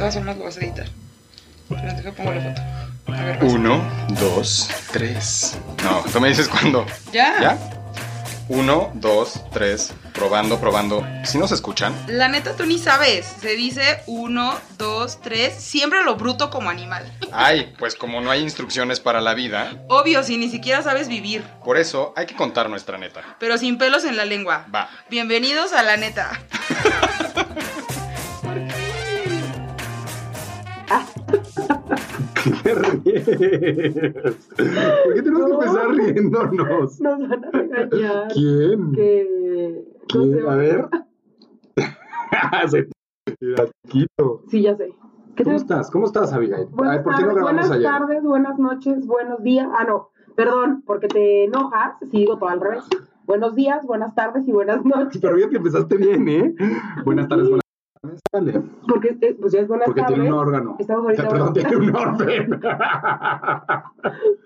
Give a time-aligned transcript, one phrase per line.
[0.00, 0.86] todas formas lo vas a editar.
[1.68, 2.62] Pero deja pongo la foto.
[3.12, 3.52] A ver, vas.
[3.52, 3.82] Uno,
[4.18, 5.58] dos, tres.
[5.84, 6.86] No, tú me dices cuándo.
[7.12, 7.38] ¿Ya?
[7.38, 7.58] ¿Ya?
[8.48, 9.92] Uno, dos, tres.
[10.14, 11.06] Probando, probando.
[11.24, 11.94] Si nos escuchan.
[12.08, 13.26] La neta, tú ni sabes.
[13.42, 15.54] Se dice uno, dos, tres.
[15.62, 17.04] Siempre lo bruto como animal.
[17.30, 21.44] Ay, pues como no hay instrucciones para la vida, Obvio, si ni siquiera sabes vivir.
[21.62, 23.36] por eso hay que contar nuestra neta.
[23.38, 24.64] Pero sin pelos en la lengua.
[24.74, 24.88] Va.
[25.10, 26.40] Bienvenidos a la neta.
[32.62, 33.24] ¿Qué ríes?
[35.04, 37.00] ¿Por qué tenemos que empezar riéndonos?
[37.00, 38.28] Nos van a regañar.
[38.32, 38.92] ¿Quién?
[38.92, 39.84] Que.
[40.14, 40.88] no A ver.
[42.68, 42.88] Se
[43.38, 44.42] tira quito.
[44.48, 44.94] Sí, ya sé.
[45.36, 45.90] ¿Qué ¿Cómo te- estás?
[45.90, 46.66] ¿Cómo estás, Abigail?
[46.70, 47.82] Buenas, ver, ¿por qué no grabamos buenas ayer?
[47.90, 49.68] tardes, buenas noches, buenos días.
[49.78, 52.84] Ah, no, perdón, porque te enojas si digo todo al revés.
[53.26, 55.20] Buenos días, buenas tardes y buenas noches.
[55.22, 56.54] Pero bien que empezaste bien, ¿eh?
[57.04, 57.59] Buenas tardes, buenas
[58.32, 58.62] Vale.
[58.88, 60.14] Porque, eh, pues ya es buenas Porque tardes.
[60.20, 60.76] tiene un órgano.
[60.78, 61.22] Estamos O ahorita.
[61.22, 62.60] sea, perdón, tiene un orden.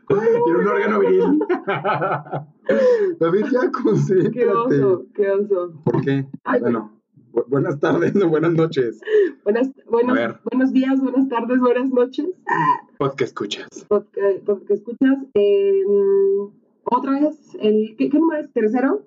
[0.08, 1.38] tiene un órgano viril.
[3.20, 4.48] David, ya Qué concéntrate.
[4.50, 5.72] oso, qué oso.
[5.84, 6.26] ¿Por qué?
[6.44, 7.00] Ay, bueno,
[7.32, 9.00] bu- buenas tardes o buenas noches.
[9.44, 10.18] Buenas, buenos,
[10.50, 12.26] buenos días, buenas tardes, buenas noches.
[12.98, 13.68] Pod que escuchas.
[13.88, 15.18] podcast, podcast que escuchas.
[15.34, 15.82] eh,
[16.86, 18.52] otra vez, el, ¿qué, qué número es?
[18.52, 19.02] ¿Tercero?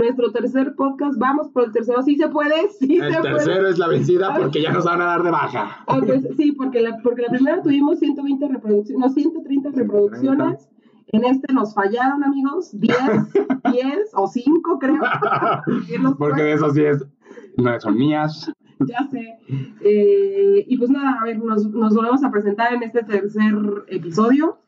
[0.00, 1.18] Nuestro tercer podcast.
[1.18, 2.02] Vamos por el tercero.
[2.02, 2.54] ¿Sí se puede?
[2.80, 5.84] Sí El se tercero es la vencida porque ya nos van a dar de baja.
[5.86, 6.16] puede.
[6.16, 10.70] Ok, sí, porque la, porque la primera tuvimos 120 reproducciones, no, 130 reproducciones.
[11.08, 12.70] En este nos fallaron, amigos.
[12.72, 12.96] 10,
[13.72, 15.02] 10 o 5, creo.
[16.18, 17.04] Porque de esos 10
[17.58, 18.50] no son mías.
[18.78, 19.38] Ya sé.
[19.82, 23.54] Eh, y pues nada, a ver, nos, nos volvemos a presentar en este tercer
[23.88, 24.60] episodio.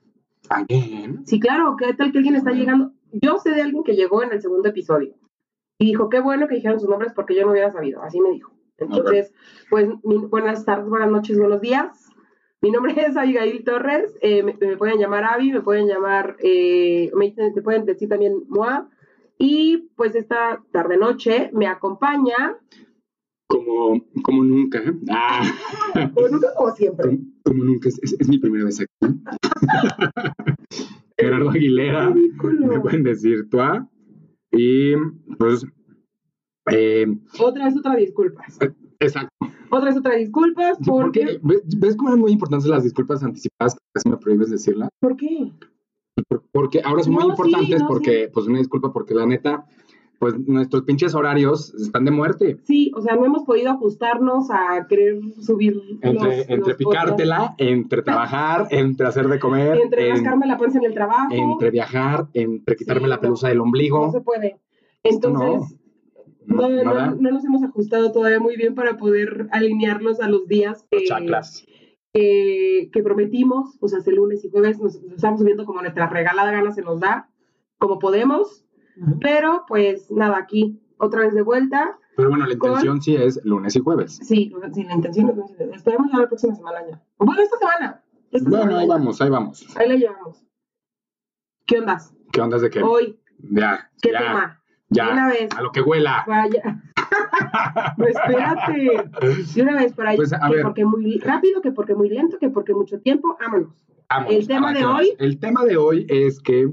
[0.50, 1.24] Again.
[1.24, 2.90] Sí, claro, ¿qué tal que alguien está llegando?
[3.12, 5.14] Yo sé de alguien que llegó en el segundo episodio
[5.78, 8.30] y dijo, qué bueno que dijeron sus nombres porque yo no hubiera sabido, así me
[8.30, 8.52] dijo.
[8.78, 9.32] Entonces,
[9.70, 12.08] pues mi- buenas tardes, buenas noches, buenos días.
[12.60, 17.10] Mi nombre es Abigail Torres, eh, me, me pueden llamar Avi, me pueden llamar, eh,
[17.14, 18.88] me, pueden decir también Moa.
[19.38, 22.56] Y pues esta tarde-noche me acompaña,
[23.48, 24.80] Como, como nunca.
[25.10, 25.42] Ah,
[26.14, 27.88] como nunca, como siempre, como, como nunca.
[27.88, 28.92] Es, es- es mi primera vez aquí.
[31.18, 32.10] Gerardo Aguilera.
[32.10, 33.58] Me pueden decir tú.
[34.52, 34.94] Y
[35.38, 35.66] pues.
[36.70, 37.06] eh,
[37.40, 38.58] Otra vez otra disculpas.
[39.00, 39.30] exacto.
[39.70, 41.20] Otra vez otra disculpas porque...
[41.20, 44.90] Porque, ¿ves- ¿Ves cómo eran muy importantes las disculpas anticipadas casi me prohíbes decirlas?
[45.00, 45.50] ¿Por qué?
[46.28, 49.64] Por- Porque ahora son muy importantes sí, no, porque, pues una disculpa, porque la neta,
[50.22, 52.56] pues nuestros pinches horarios están de muerte.
[52.62, 57.54] Sí, o sea, no hemos podido ajustarnos a querer subir Entre, los- entre los picártela,
[57.58, 61.26] entre trabajar, entre hacer de comer, entre en- rascarme la panza en el trabajo.
[61.32, 63.20] entre viajar, entre quitarme Sí, la no.
[63.20, 64.06] pelusa del ombligo.
[64.06, 64.60] No se puede.
[65.02, 65.76] Entonces,
[66.46, 70.86] no, no, no nos hemos ajustado todavía muy bien para poder alinearlos a los días
[70.88, 71.66] que, Chaclas.
[72.12, 73.76] que, que prometimos.
[73.80, 76.82] O sea, el lunes y jueves nos, nos estamos subiendo como nuestra regalada gana se
[76.82, 77.28] nos da,
[77.78, 78.64] como podemos.
[79.20, 81.98] Pero, pues, nada, aquí, otra vez de vuelta.
[82.16, 84.16] Pero bueno, la Con- intención sí es lunes y jueves.
[84.22, 87.02] Sí, sí, la intención es, esperemos ya la próxima semana ya.
[87.18, 88.02] Bueno, esta semana.
[88.30, 88.94] Esta Bueno, semana ahí ya.
[88.94, 89.76] vamos, ahí vamos.
[89.76, 90.44] Ahí la llevamos.
[91.66, 92.14] ¿Qué ondas?
[92.32, 92.82] ¿Qué onda de qué?
[92.82, 93.18] Hoy,
[93.50, 94.62] Ya, ¿qué ya, tema?
[94.90, 95.10] Ya.
[95.10, 95.48] una vez.
[95.56, 96.24] A lo que huela.
[96.26, 96.82] Vaya.
[97.96, 99.10] no, espérate.
[99.54, 100.62] De una vez, para Pues, a que ver.
[100.64, 103.36] porque muy rápido, que porque muy lento, que porque mucho tiempo.
[103.40, 103.72] Vámonos.
[104.10, 105.14] Vámonos, El tema de hoy.
[105.18, 106.70] El tema de hoy es que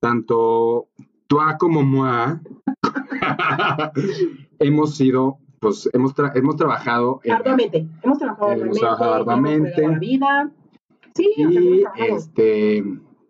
[0.00, 0.88] tanto
[1.32, 2.36] tú como moi
[4.58, 7.88] hemos sido, pues hemos, tra- hemos trabajado en- Arduamente.
[8.02, 8.80] Hemos trabajado Hemos arduamente.
[8.80, 9.82] trabajado arduamente.
[9.84, 10.50] hemos la vida.
[11.14, 12.16] Sí, o sea, hemos y trabajado.
[12.16, 12.84] este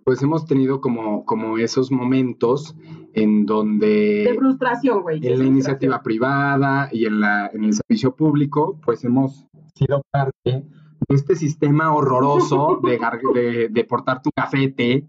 [0.04, 2.74] pues hemos tenido como, como esos momentos
[3.14, 5.18] en donde De frustración, güey.
[5.18, 5.52] en la frustración.
[5.54, 9.46] iniciativa privada y en, la, en el servicio público, pues hemos
[9.76, 12.98] sido parte de este sistema horroroso de,
[13.34, 15.06] de, de portar tu cafete,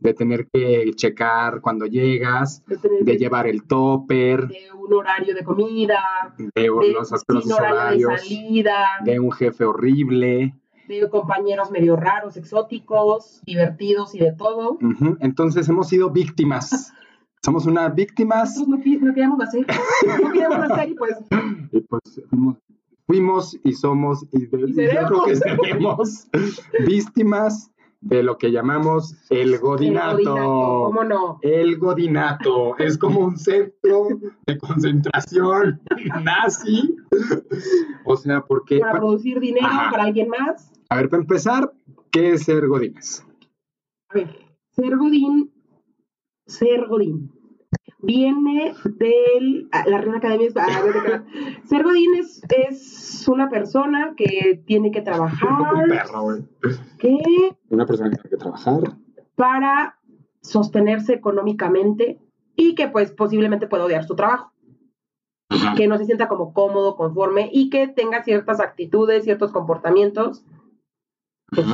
[0.00, 5.34] de tener que checar cuando llegas, De, tener de llevar el topper, de un horario
[5.34, 6.00] de comida.
[6.38, 8.84] de De los asquerosos horario de horarios, salida.
[9.04, 10.54] de un jefe horrible.
[10.88, 14.72] de compañeros medio raros, exóticos, divertidos y de todo.
[14.82, 16.92] Ujú, Entonces hemos sido víctimas.
[17.44, 19.66] Somos unas víctimas Nosotros no, no queríamos hacer,
[20.22, 21.16] no queríamos hacer y pues
[21.72, 22.00] y pues
[22.30, 22.56] fuimos,
[23.06, 26.26] fuimos y somos y, de- Y yo creo que seremos
[26.86, 27.70] víctimas
[28.04, 30.18] de lo que llamamos el godinato.
[30.18, 31.38] el godinato, ¿cómo no?
[31.40, 34.08] El godinato es como un centro
[34.46, 35.80] de concentración
[36.22, 36.96] nazi.
[38.04, 39.90] O sea, porque Para producir dinero Ajá.
[39.90, 40.70] para alguien más.
[40.90, 41.72] a ver, para empezar,
[42.10, 43.26] ¿qué es ser godines?
[44.10, 44.38] A ver,
[44.70, 45.50] ser godín,
[46.46, 47.32] ser godín.
[48.00, 50.48] Viene de la Real Academia.
[50.48, 51.22] es- ah.
[51.64, 56.44] Ser Godín es, es una persona que tiene que Un trabajar perro, güey.
[56.98, 58.80] que Una persona que tiene que trabajar.
[59.36, 59.98] para
[60.42, 62.18] sostenerse económicamente
[62.56, 64.52] y que pues posiblemente pueda odiar su trabajo,
[65.48, 65.74] Ajá.
[65.74, 70.44] que no se sienta como cómodo, conforme y que tenga ciertas actitudes, ciertos comportamientos
[71.50, 71.66] pues,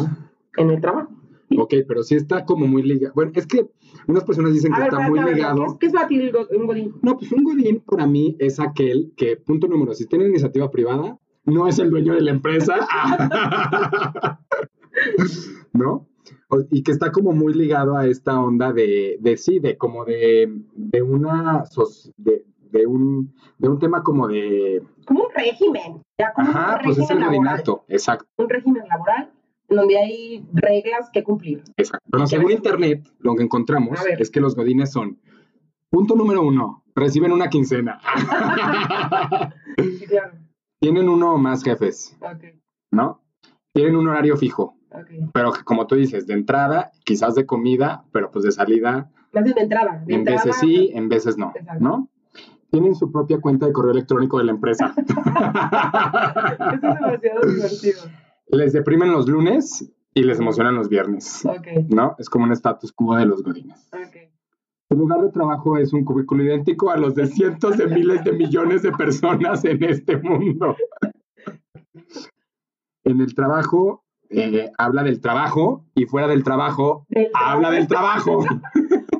[0.56, 1.11] en el trabajo.
[1.58, 3.12] Ok, pero sí está como muy ligado.
[3.14, 3.69] Bueno, es que
[4.06, 5.64] unas personas dicen A que ver, está muy ¿qué ligado.
[5.67, 6.94] es, qué es para ti el go- un godín?
[7.02, 11.19] No, pues un godín para mí es aquel que, punto número, si tiene iniciativa privada,
[11.44, 12.76] no es el dueño de la empresa.
[15.73, 16.06] ¿No?
[16.70, 20.52] Y que está como muy ligado a esta onda de, de sí, de como de,
[20.75, 21.64] de una,
[22.17, 26.82] de, de un, de un tema como de, Como un régimen, ya como ajá, un
[26.85, 27.52] pues es el régimen laboral.
[27.62, 29.31] godinato, exacto, Un régimen laboral
[29.70, 31.62] en donde hay reglas que cumplir.
[31.76, 32.05] exacto.
[32.11, 35.20] Bueno, según internet, lo que encontramos es que los godines son,
[35.88, 38.00] punto número uno, reciben una quincena.
[39.78, 40.32] Sí, claro.
[40.81, 42.17] Tienen uno o más jefes,
[42.90, 43.22] ¿no?
[43.72, 44.76] Tienen un horario fijo,
[45.32, 49.52] pero como tú dices, de entrada, quizás de comida, pero pues de salida, Más de
[49.61, 50.02] entrada.
[50.06, 51.84] De en entrada, veces sí, en veces no, Exacto.
[51.84, 52.08] ¿no?
[52.70, 54.94] Tienen su propia cuenta de correo electrónico de la empresa.
[54.96, 55.14] Eso
[56.73, 58.02] es demasiado divertido.
[58.52, 62.17] Les deprimen los lunes y les emocionan los viernes, Ok, ¿no?
[62.19, 63.88] Es como un status quo de los godines.
[64.88, 68.32] Su lugar de trabajo es un cubículo idéntico a los de cientos de miles de
[68.32, 70.76] millones de personas en este mundo.
[73.05, 78.44] En el trabajo eh, habla del trabajo y fuera del trabajo Del habla del trabajo.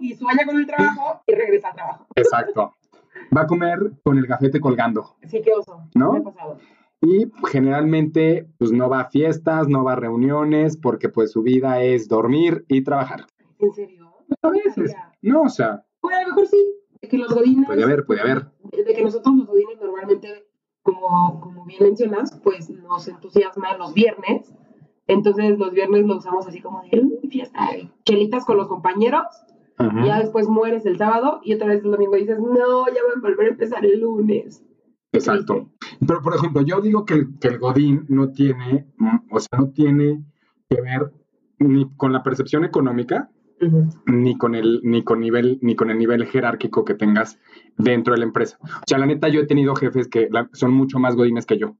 [0.03, 2.07] Y sueña con el trabajo y regresa al trabajo.
[2.17, 2.75] Exacto.
[3.37, 5.15] Va a comer con el gafete colgando.
[5.29, 5.83] Sí, qué oso.
[5.95, 6.15] ¿No?
[6.15, 6.59] Me ha pasado.
[7.03, 11.83] Y generalmente pues no va a fiestas, no va a reuniones porque pues su vida
[11.83, 13.25] es dormir y trabajar.
[13.59, 14.13] ¿En serio?
[14.43, 14.95] A veces.
[15.23, 16.59] No, o sea, Bueno, a lo mejor sí.
[17.01, 17.67] De que los godines.
[17.67, 18.51] puede haber, puede haber.
[18.87, 20.47] De que nosotros los godines normalmente,
[20.83, 24.55] como, como bien mencionas, pues nos entusiasma los viernes.
[25.07, 27.71] Entonces los viernes lo usamos así como de "Uy, fiesta,
[28.05, 29.25] chelitas con los compañeros.
[29.79, 30.05] Ajá.
[30.05, 33.21] Ya después mueres el sábado y otra vez el domingo dices, no, ya voy a
[33.21, 34.63] volver a empezar el lunes.
[35.13, 35.71] Exacto.
[36.07, 39.59] Pero, por ejemplo, yo digo que el, que el Godín no tiene, mm, o sea,
[39.59, 40.23] no tiene
[40.69, 41.13] que ver
[41.59, 43.31] ni con la percepción económica,
[44.07, 47.39] ni con el, ni con nivel, ni con el nivel jerárquico que tengas
[47.77, 48.59] dentro de la empresa.
[48.63, 51.59] O sea, la neta, yo he tenido jefes que la- son mucho más godines que
[51.59, 51.77] yo.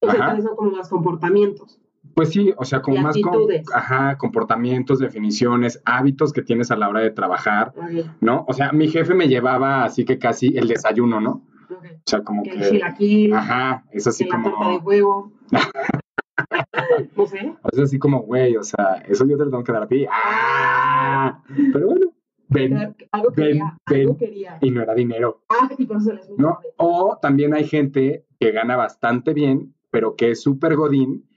[0.00, 1.80] O sea, son como los comportamientos.
[2.14, 3.32] Pues sí, o sea, como más con,
[3.74, 7.72] ajá, comportamientos, definiciones, hábitos que tienes a la hora de trabajar,
[8.20, 8.44] ¿no?
[8.48, 11.42] O sea, mi jefe me llevaba así que casi el desayuno, ¿no?
[11.70, 12.50] O sea, como Que
[12.98, 15.32] que, ajá, es así que la como, torta de huevo.
[17.16, 17.54] no sé.
[17.72, 20.06] es así como, güey, o sea, eso yo te lo tengo que dar a ti.
[20.10, 21.42] ¡Ah!
[21.72, 22.06] Pero bueno,
[22.48, 24.16] ven, Algo ven, quería, algo ven.
[24.16, 24.58] quería.
[24.60, 26.58] y no era dinero, Ah, y por eso les ¿no?
[26.76, 31.28] O también hay gente que gana bastante bien, pero que es súper godín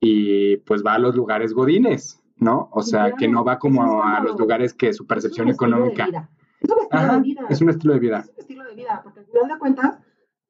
[0.00, 2.68] y pues va a los lugares godines, ¿no?
[2.72, 3.16] O sea, claro.
[3.18, 6.28] que no va como a los lugares que su percepción económica.
[6.60, 7.42] Es un estilo Ajá, de vida.
[7.48, 8.18] es un estilo de vida.
[8.20, 9.98] Es un estilo de vida, porque al final de cuentas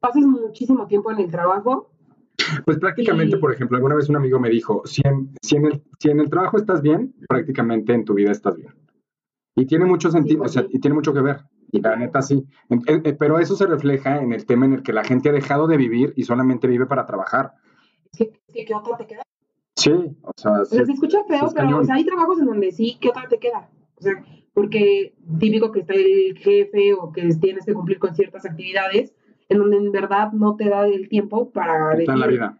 [0.01, 1.91] pasas muchísimo tiempo en el trabajo.
[2.65, 5.67] Pues prácticamente, Y- por ejemplo, alguna vez un amigo me dijo, si en, si en,
[5.67, 8.75] el, si en el trabajo estás bien, prácticamente en tu vida estás bien.
[9.57, 10.69] Y tiene mucho sentido, pues o sea, sí.
[10.73, 11.41] y tiene mucho que ver.
[11.71, 12.45] Y la neta sí.
[12.87, 15.67] Eh, pero eso se refleja en el tema en el que la gente ha dejado
[15.69, 17.55] de vivir y solamente vive para trabajar.
[18.17, 19.23] Que ¿qué otra te queda?
[19.77, 19.93] Sí,
[20.23, 22.73] o sea, sí, sea, se escucha sí feo, pero o sea, hay trabajos en donde
[22.73, 23.69] sí, ¿qué otra te queda?
[23.97, 24.15] O sea,
[24.61, 29.15] porque típico que está el jefe o que tienes que cumplir con ciertas actividades
[29.49, 32.59] en donde en verdad no te da el tiempo para está en la vida.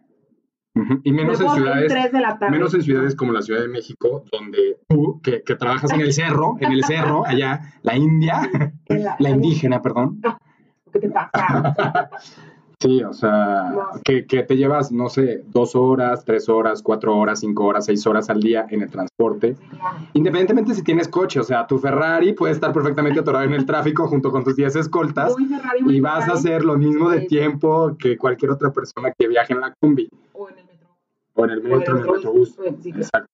[1.03, 2.53] Y menos "Me en ciudades, 3 de la tarde".
[2.57, 6.11] menos en ciudades como la Ciudad de México, donde tú, que, que trabajas en el
[6.11, 8.49] cerro, en el cerro, allá, la India,
[8.87, 10.19] En la- la indígena, perdón.
[10.91, 12.09] ¿Qué te pasa?
[12.81, 17.41] Sí, o sea, que, que te llevas, no sé, dos horas, tres horas, cuatro horas,
[17.41, 19.55] cinco horas, seis horas al día en el transporte.
[20.13, 24.07] Independientemente si tienes coche, o sea, tu Ferrari puede estar perfectamente atorado en el tráfico
[24.07, 28.17] junto con tus 10 escoltas Ferrari, y vas a hacer lo mismo de tiempo que
[28.17, 30.87] cualquier otra persona que viaje en la combi O en el metro.
[31.35, 32.57] o en el o en metro, el metrobús.
[32.83, 33.29] Exacto.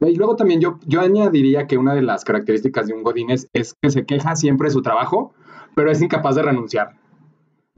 [0.00, 3.72] Y luego también yo, yo añadiría que una de las características de un Godínez es
[3.80, 5.32] que se queja siempre de su trabajo,
[5.74, 6.99] pero es incapaz de renunciar.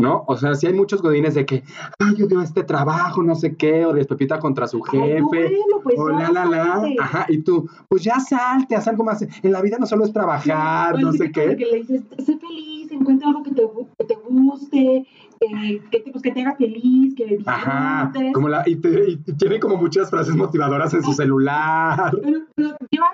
[0.02, 0.24] ¿No?
[0.26, 1.62] O sea, si hay muchos godines de que,
[1.98, 5.80] ay, yo dio este trabajo, no sé qué, o despepita contra su Ay, jefe, bueno,
[5.82, 9.22] pues o la, la, la, ajá, y tú, pues ya salte, haz algo más.
[9.22, 11.56] En la vida no solo es trabajar, no sé qué.
[11.56, 13.62] Que le dices, sé feliz, encuentra algo que te,
[13.98, 15.06] que te guste,
[15.40, 17.46] eh, que, te, pues, que te haga feliz, que disfrutes.
[17.48, 22.12] Ajá, como la, y, te- y tiene como muchas frases motivadoras en su celular.
[22.22, 23.06] Pero, pero lleva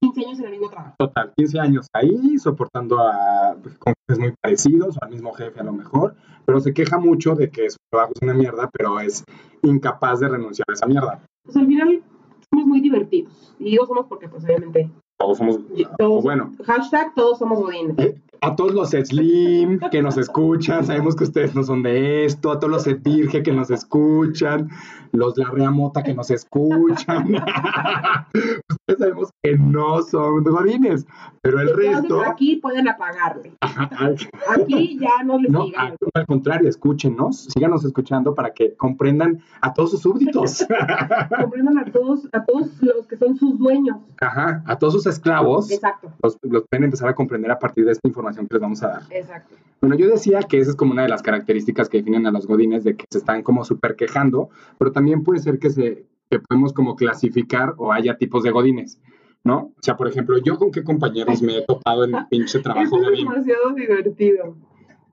[0.00, 0.94] 15 15 años en el mismo trabajo.
[0.98, 5.64] Total, 15 años ahí, soportando a con jefes muy parecidos, o al mismo jefe a
[5.64, 6.14] lo mejor,
[6.44, 9.24] pero se queja mucho de que su trabajo es una mierda, pero es
[9.62, 11.22] incapaz de renunciar a esa mierda.
[11.44, 12.02] Pues al final
[12.50, 13.54] somos muy divertidos.
[13.58, 15.58] Y digo somos porque, pues obviamente, Todos somos,
[15.98, 18.16] todos, o bueno, hashtag todos somos godines.
[18.40, 22.58] A todos los Slim que nos escuchan, sabemos que ustedes no son de esto, a
[22.58, 24.68] todos los Etirge que nos escuchan,
[25.12, 27.34] los Larrea Mota que nos escuchan.
[28.34, 31.06] ustedes sabemos que no son godines,
[31.42, 32.22] pero el Entonces, resto...
[32.22, 33.56] aquí pueden apagarle.
[34.48, 35.66] Aquí ya no les No,
[36.14, 40.66] al contrario, escúchenos, síganos escuchando para que comprendan a todos sus súbditos.
[41.40, 43.98] Comprendan a todos, a todos los que son sus dueños.
[44.20, 45.70] Ajá, a todos sus esclavos.
[45.70, 48.82] Exacto, Los, los pueden empezar a comprender a partir de esta información que les vamos
[48.82, 49.02] a dar.
[49.10, 49.54] exacto.
[49.80, 52.46] Bueno, yo decía que esa es como una de las características que definen a los
[52.46, 56.40] godines, de que se están como súper quejando, pero también puede ser que, se, que
[56.40, 59.00] podemos como clasificar o haya tipos de godines,
[59.44, 59.72] ¿no?
[59.76, 62.96] O sea, por ejemplo, yo con qué compañeros me he topado en el pinche trabajo
[62.96, 64.56] Eso es demasiado divertido.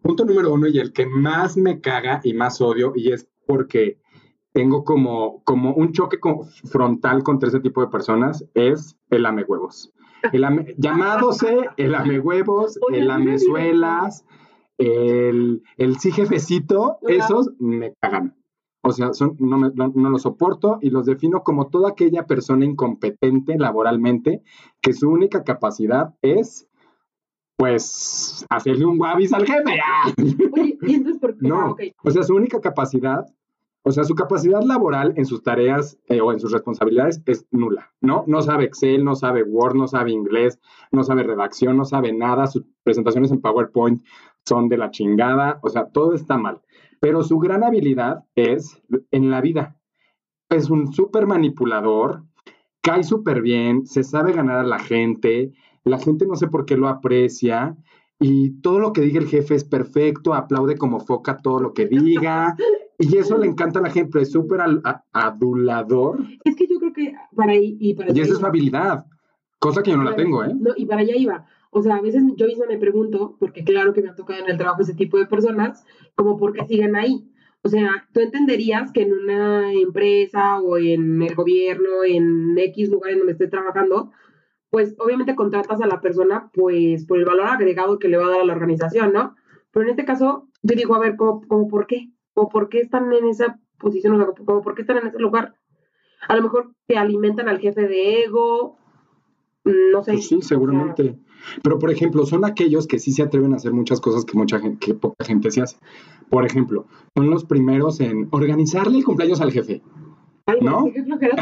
[0.01, 3.99] Punto número uno y el que más me caga y más odio, y es porque
[4.51, 6.17] tengo como, como un choque
[6.63, 9.91] frontal contra ese tipo de personas, es el ame huevos.
[10.31, 14.25] El ame, llamádose el ame huevos, Oye, el amezuelas,
[14.77, 18.35] el, el sí jefecito, esos me cagan.
[18.81, 22.27] O sea, son, no, me- no, no los soporto y los defino como toda aquella
[22.27, 24.43] persona incompetente laboralmente
[24.81, 26.67] que su única capacidad es,
[27.57, 29.79] pues, hacerle un guabis al jefe.
[30.53, 31.47] Oye, ¿y entonces por qué?
[31.47, 33.25] No, Ah, o sea, su única capacidad,
[33.87, 37.93] o sea, su capacidad laboral en sus tareas eh, o en sus responsabilidades es nula,
[38.01, 38.23] ¿no?
[38.25, 40.59] No sabe Excel, no sabe Word, no sabe inglés,
[40.91, 44.03] no sabe redacción, no sabe nada, sus presentaciones en PowerPoint
[44.43, 46.61] son de la chingada, o sea, todo está mal.
[46.99, 49.77] Pero su gran habilidad es en la vida.
[50.49, 52.23] Es un súper manipulador,
[52.81, 55.51] cae súper bien, se sabe ganar a la gente,
[55.83, 57.77] la gente no sé por qué lo aprecia
[58.19, 61.85] y todo lo que diga el jefe es perfecto, aplaude como foca todo lo que
[61.85, 62.55] diga
[62.97, 64.61] y eso le encanta a la gente, es súper
[65.11, 69.05] adulador Es que yo creo que para ahí y para y esa es su habilidad,
[69.59, 70.53] cosa que yo no la tengo, ¿eh?
[70.55, 71.45] No, y para allá iba.
[71.71, 74.49] O sea, a veces yo misma me pregunto, porque claro que me ha tocado en
[74.49, 75.83] el trabajo ese tipo de personas,
[76.15, 77.29] como por qué siguen ahí.
[77.63, 83.11] O sea, tú entenderías que en una empresa o en el gobierno, en X lugar
[83.11, 84.11] en donde estés trabajando,
[84.69, 88.29] pues obviamente contratas a la persona pues por el valor agregado que le va a
[88.29, 89.35] dar a la organización, ¿no?
[89.71, 92.09] Pero en este caso, yo digo, a ver, ¿cómo, cómo por qué?
[92.35, 94.13] ¿O por qué están en esa posición?
[94.13, 95.55] O sea, ¿cómo por qué están en ese lugar?
[96.27, 98.77] A lo mejor te alimentan al jefe de ego,
[99.63, 100.13] no sé.
[100.13, 101.17] Pues sí, o sea, seguramente.
[101.63, 104.59] Pero, por ejemplo, son aquellos que sí se atreven a hacer muchas cosas que mucha
[104.59, 105.77] gente, que poca gente se hace.
[106.29, 109.81] Por ejemplo, son los primeros en organizarle el cumpleaños al jefe.
[110.47, 110.85] Ay, ¿no?
[110.85, 111.35] sí, qué flojera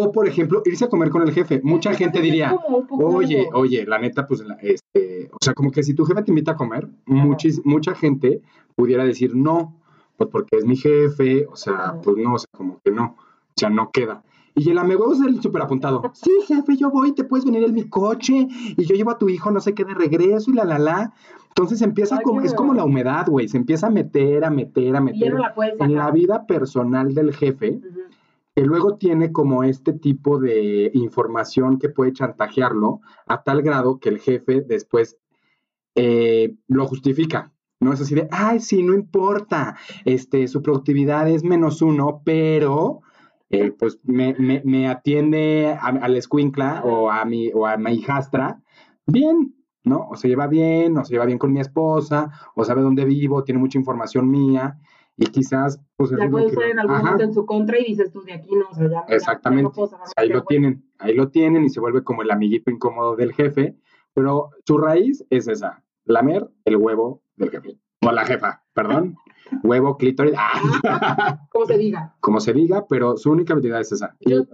[0.00, 1.60] o por ejemplo, irse a comer con el jefe.
[1.62, 2.56] Mucha gente diría,
[2.90, 6.52] oye, oye, la neta, pues, este, o sea, como que si tu jefe te invita
[6.52, 8.40] a comer, muchis- mucha gente
[8.74, 9.74] pudiera decir no,
[10.16, 13.52] pues porque es mi jefe, o sea, pues no, o sea, como que no, o
[13.56, 14.22] sea, no queda.
[14.54, 16.02] Y el amigo es el súper apuntado.
[16.12, 18.46] Sí, jefe, yo voy, te puedes venir en mi coche
[18.76, 21.12] y yo llevo a tu hijo no sé qué de regreso y la, la, la.
[21.48, 24.94] Entonces empieza Ay, como, es como la humedad, güey, se empieza a meter, a meter,
[24.96, 27.80] a meter no la en la vida personal del jefe.
[28.54, 34.10] Que luego tiene como este tipo de información que puede chantajearlo a tal grado que
[34.10, 35.16] el jefe después
[35.94, 37.52] eh, lo justifica.
[37.80, 43.00] No es así de, ay, sí, no importa, este, su productividad es menos uno, pero
[43.50, 47.76] eh, pues me, me- me atiende a, a la escuincla o a mi, o a
[47.76, 48.62] mi hijastra
[49.06, 49.54] bien,
[49.84, 50.08] ¿no?
[50.10, 53.42] O se lleva bien, o se lleva bien con mi esposa, o sabe dónde vivo,
[53.44, 54.78] tiene mucha información mía,
[55.16, 57.04] y quizás, pues es lo puede usar en algún Ajá.
[57.04, 59.64] momento en su contra y dices tú de aquí no, o sea, ya- Exactamente.
[59.64, 63.14] no puedo Ahí lo tienen, ahí lo tienen y se vuelve como el amiguito incómodo
[63.16, 63.76] del jefe,
[64.14, 67.78] pero su raíz es esa, lamer el huevo del jefe.
[68.04, 69.16] O la jefa, perdón.
[69.62, 71.40] Huevo, clítoris, ah, bueno.
[71.50, 72.16] Como se diga.
[72.20, 74.16] como se diga, pero su única habilidad es esa.
[74.20, 74.44] Yo-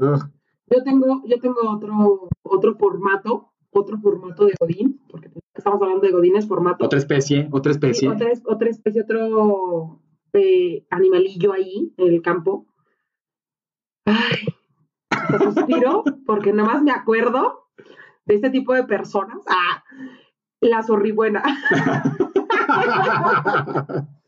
[0.84, 6.12] tengo, yo tengo otro, otro formato, otro formato de Godín, porque pues, estamos hablando de
[6.12, 6.84] Godines, formato.
[6.84, 8.08] otra especie, otra Sí, especie.
[8.08, 10.00] otra, es- otra especie, otro
[10.32, 12.66] eh, animalillo ahí en el campo.
[14.06, 14.46] Ay,
[15.10, 17.68] hasta suspiro, porque nomás me acuerdo
[18.24, 19.38] de este tipo de personas.
[19.48, 19.84] Ah,
[20.60, 21.42] la zorribuena.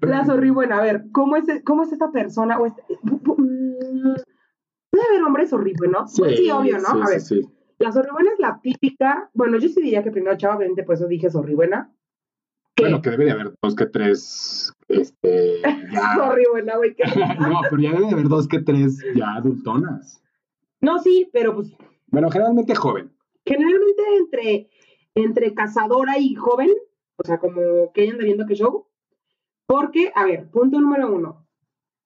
[0.00, 0.78] La zorribuena.
[0.78, 2.58] A ver, ¿cómo es, cómo es esta persona?
[2.58, 4.14] O este- mm,
[4.92, 6.12] Debe haber hombres zorribuenos.
[6.12, 6.88] Sí, sí, obvio, ¿no?
[6.88, 7.42] sí, a ver, sí,
[7.78, 9.30] la zorribuena es la típica.
[9.34, 11.92] Bueno, yo sí diría que primero chava, obviamente, por eso dije zorribuena.
[12.76, 12.84] ¿Qué?
[12.84, 15.60] Bueno, que debe de haber dos que tres, este,
[15.92, 16.14] ya.
[16.14, 16.94] Zorribuena, güey.
[17.40, 20.22] no, pero ya debe de haber dos que tres ya adultonas.
[20.80, 21.72] No, sí, pero pues
[22.08, 23.10] Bueno, generalmente joven.
[23.46, 24.68] generalmente entre,
[25.14, 26.70] entre cazadora y joven,
[27.16, 28.86] o sea, como que ella anda viendo qué show.
[29.66, 31.46] Porque, a ver, punto número uno.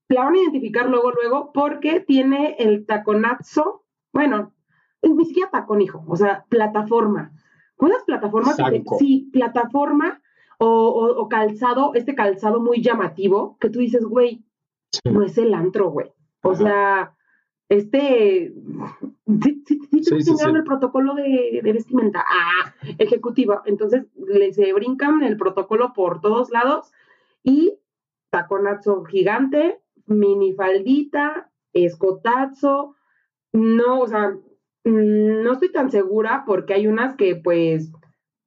[0.09, 4.55] La van a identificar luego, luego, porque tiene el taconazo, bueno,
[5.03, 7.33] ni siquiera tacón, hijo, o sea, plataforma.
[7.77, 8.57] ¿Cuáles plataformas?
[8.57, 8.85] que te-.
[8.99, 10.20] Sí, plataforma
[10.61, 14.45] o, o- o calzado, este calzado muy llamativo, que tú dices, güey,
[14.93, 15.01] Sí.
[15.11, 16.09] no es el antro, güey.
[16.43, 16.63] O Ajá.
[16.63, 17.17] sea,
[17.69, 18.53] este.
[19.43, 20.59] Sí, sí, sí, Sí, sí, enseñaron sí.
[20.59, 22.25] el protocolo de, de vestimenta.
[22.29, 23.63] Ah, ejecutiva.
[23.67, 26.91] Entonces, le se brincan el protocolo por todos lados
[27.45, 27.79] y
[28.31, 32.97] taconazo gigante, minifaldita, escotazo.
[33.53, 34.31] No, o sea,
[34.85, 37.93] mm, no estoy tan segura porque hay unas que, pues,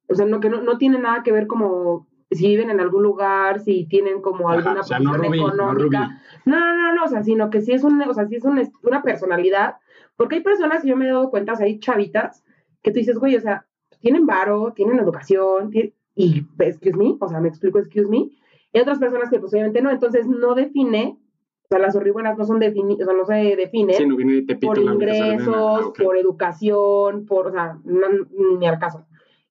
[0.08, 3.02] o sea, no, que no, no tienen nada que ver como si viven en algún
[3.02, 6.20] lugar, si tienen como Ajá, alguna o sea, no posición Rubí, económica.
[6.44, 8.44] No, no, no, no, o sea, sino que sí es, un, o sea, sí es
[8.44, 9.76] un- una personalidad,
[10.16, 12.44] porque hay personas, y yo me he dado cuenta, o sea, hay chavitas,
[12.82, 13.66] que tú dices, güey, o sea,
[14.00, 15.70] tienen varo, tienen educación,
[16.16, 18.30] y, excuse me, o sea, me explico, excuse me,
[18.72, 21.16] y otras personas que pues obviamente no, entonces no define,
[21.64, 24.34] o sea, las horribuenas no son defini o sea, no se definen Sí, no viene
[24.34, 24.66] de Tepito.
[24.74, 24.78] por.
[24.78, 28.26] Ah, ingresos, por educación, por, o sea, no-
[28.58, 29.06] ni al caso.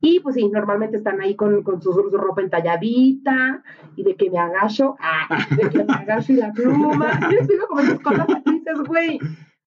[0.05, 3.63] Y pues sí, normalmente están ahí con, con su, su ropa entalladita
[3.95, 7.09] y de que me agacho, ah, de que me agacho y la pluma.
[7.31, 9.17] Yo sigo como esas cosas dices, güey,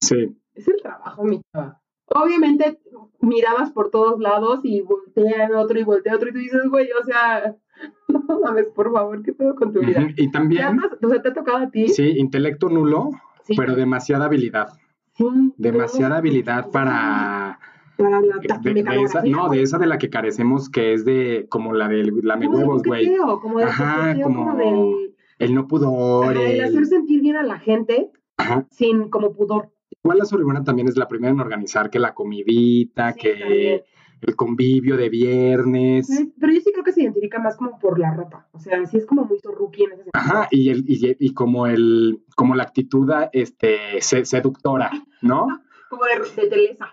[0.00, 0.36] Sí.
[0.54, 1.80] es el trabajo, mi chava.
[2.08, 2.78] Obviamente
[3.20, 7.04] mirabas por todos lados y voltean otro y voltea otro y tú dices, güey, o
[7.04, 7.56] sea,
[8.08, 10.02] no mames, por favor, ¿qué pedo con tu vida?
[10.02, 11.88] Y ¿Te, también, o sea, ¿te ha tocado a ti?
[11.88, 13.10] sí, intelecto nulo,
[13.44, 13.54] Sí.
[13.56, 14.68] pero demasiada habilidad.
[15.14, 15.24] Sí,
[15.56, 17.58] Demasiada habilidad para...
[17.96, 21.46] para la de- de esa, no, de esa de la que carecemos, que es de
[21.48, 23.16] como la del lame huevos, güey.
[23.40, 26.36] Como Ajá, coqueteo, como como del, el no pudor.
[26.36, 28.66] el el- hacer sentir bien a la gente Ajá.
[28.70, 29.72] sin como pudor.
[30.04, 33.80] Igual la sobrina también es la primera en organizar que la comidita, Sí, que también.
[34.22, 36.08] el convivio de viernes.
[36.38, 38.48] Pero yo sí creo que se identifica más como por la ropa.
[38.52, 40.12] O sea, sí es como muy zorruki en ese sentido.
[40.14, 44.90] Ajá, y, el, y, y como el, como la actitud este, se- seductora,
[45.22, 45.46] ¿no?
[45.88, 46.92] Como de, de Telesa.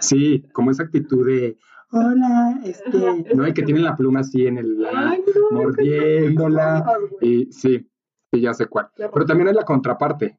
[0.00, 1.56] Sí, como esa actitud de
[1.90, 3.46] hola, este, ¿no?
[3.46, 6.84] Y que tienen la pluma así en el Ay, no, mordiéndola.
[7.20, 7.88] Y sí,
[8.32, 8.88] sí, ya sé cuál.
[8.96, 10.38] Pero también hay la contraparte,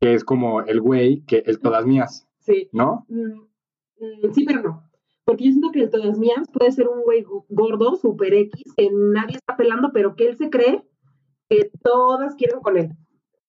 [0.00, 2.68] que es como el güey, que el todas mías, Sí.
[2.72, 3.06] ¿no?
[3.08, 4.88] Mm, mm, sí, pero no.
[5.24, 8.90] Porque yo siento que el todas mías puede ser un güey gordo, super X, que
[8.92, 10.84] nadie está pelando, pero que él se cree
[11.48, 12.90] que todas quieren con él.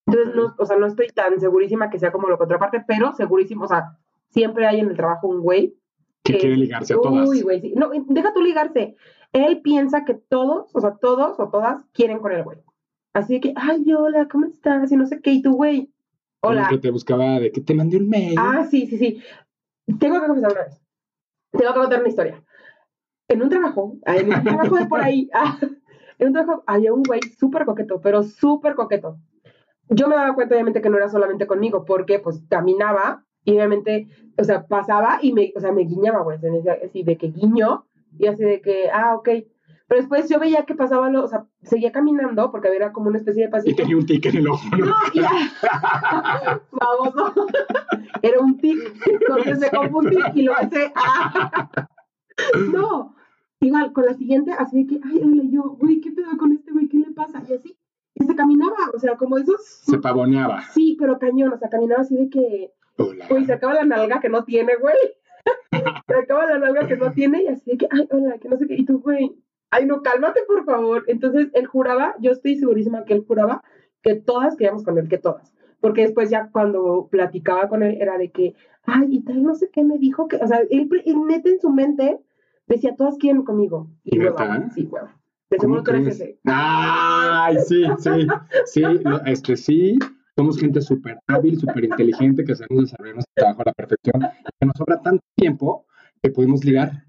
[0.05, 3.65] Entonces, no, o sea, no estoy tan segurísima que sea como la contraparte, pero segurísimo,
[3.65, 3.97] o sea,
[4.33, 5.75] siempre hay en el trabajo un güey
[6.23, 7.29] Que quiere ligarse a todas.
[7.29, 7.73] Uy, güey, sí.
[7.75, 8.95] No, deja tú ligarse.
[9.31, 12.59] Él piensa que todos, o sea, todos o todas quieren con el güey.
[13.13, 14.91] Así que, ay, hola, ¿cómo estás?
[14.91, 15.91] Y no sé qué, y tú, güey.
[16.41, 16.67] Hola.
[16.69, 18.35] Que te buscaba de que te mandé un mail.
[18.37, 19.21] Ah, sí, sí, sí.
[19.99, 20.81] Tengo que confesar una vez.
[21.51, 22.43] Tengo que contar una historia.
[23.27, 25.57] En un trabajo, ah, en un trabajo de por ahí, ah,
[26.19, 29.17] en un trabajo había un güey súper coqueto, pero súper coqueto.
[29.89, 34.07] Yo me daba cuenta, obviamente, que no era solamente conmigo, porque, pues, caminaba y, obviamente,
[34.37, 37.85] o sea, pasaba y me, o sea, me guiñaba, güey, me así de que guiño
[38.17, 39.29] y así de que, ah, ok.
[39.87, 43.17] Pero después yo veía que pasaba, lo, o sea, seguía caminando porque había como una
[43.17, 43.75] especie de Y pasillo.
[43.75, 44.63] tenía un tic en el ojo.
[44.77, 44.85] ¿no?
[44.85, 45.29] No, ya.
[46.71, 47.33] Vamos, no.
[48.21, 48.79] Era un tic.
[49.05, 50.91] Entonces se confundí y lo hice.
[50.95, 51.69] ah.
[52.71, 53.15] No.
[53.59, 56.71] Igual, con la siguiente, así de que, ay, hola, yo, güey, ¿qué pedo con este
[56.71, 56.87] güey?
[56.87, 57.41] ¿Qué le pasa?
[57.47, 57.77] Y así.
[58.15, 59.61] Y se caminaba, o sea, como esos.
[59.85, 60.61] Se pavoneaba.
[60.73, 63.25] Sí, pero cañón, o sea, caminaba así de que, Hola.
[63.29, 64.95] güey, se acaba la nalga que no tiene, güey.
[66.07, 68.57] Se acaba la nalga que no tiene y así de que, ay, hola, que no
[68.57, 68.75] sé qué.
[68.75, 69.35] Y tú, güey,
[69.71, 71.03] ay, no, cálmate, por favor.
[71.07, 73.63] Entonces, él juraba, yo estoy segurísima que él juraba
[74.01, 75.53] que todas queríamos con él, que todas.
[75.81, 79.69] Porque después ya cuando platicaba con él era de que, ay, y tal, no sé
[79.73, 82.19] qué me dijo, que, o sea, él, él neta en su mente
[82.67, 83.89] decía, todas quieren conmigo.
[84.03, 85.19] Y hueva, sí, hueva.
[85.49, 86.39] De ¿Cómo seguro tú eres ese.
[86.45, 88.09] Ay, sí, sí,
[88.65, 89.99] sí, lo- este sí,
[90.35, 94.21] somos gente súper hábil, súper inteligente, que sabemos desarrollar nuestro trabajo a la perfección,
[94.59, 95.85] que nos sobra tanto tiempo
[96.21, 97.03] que podemos ligar,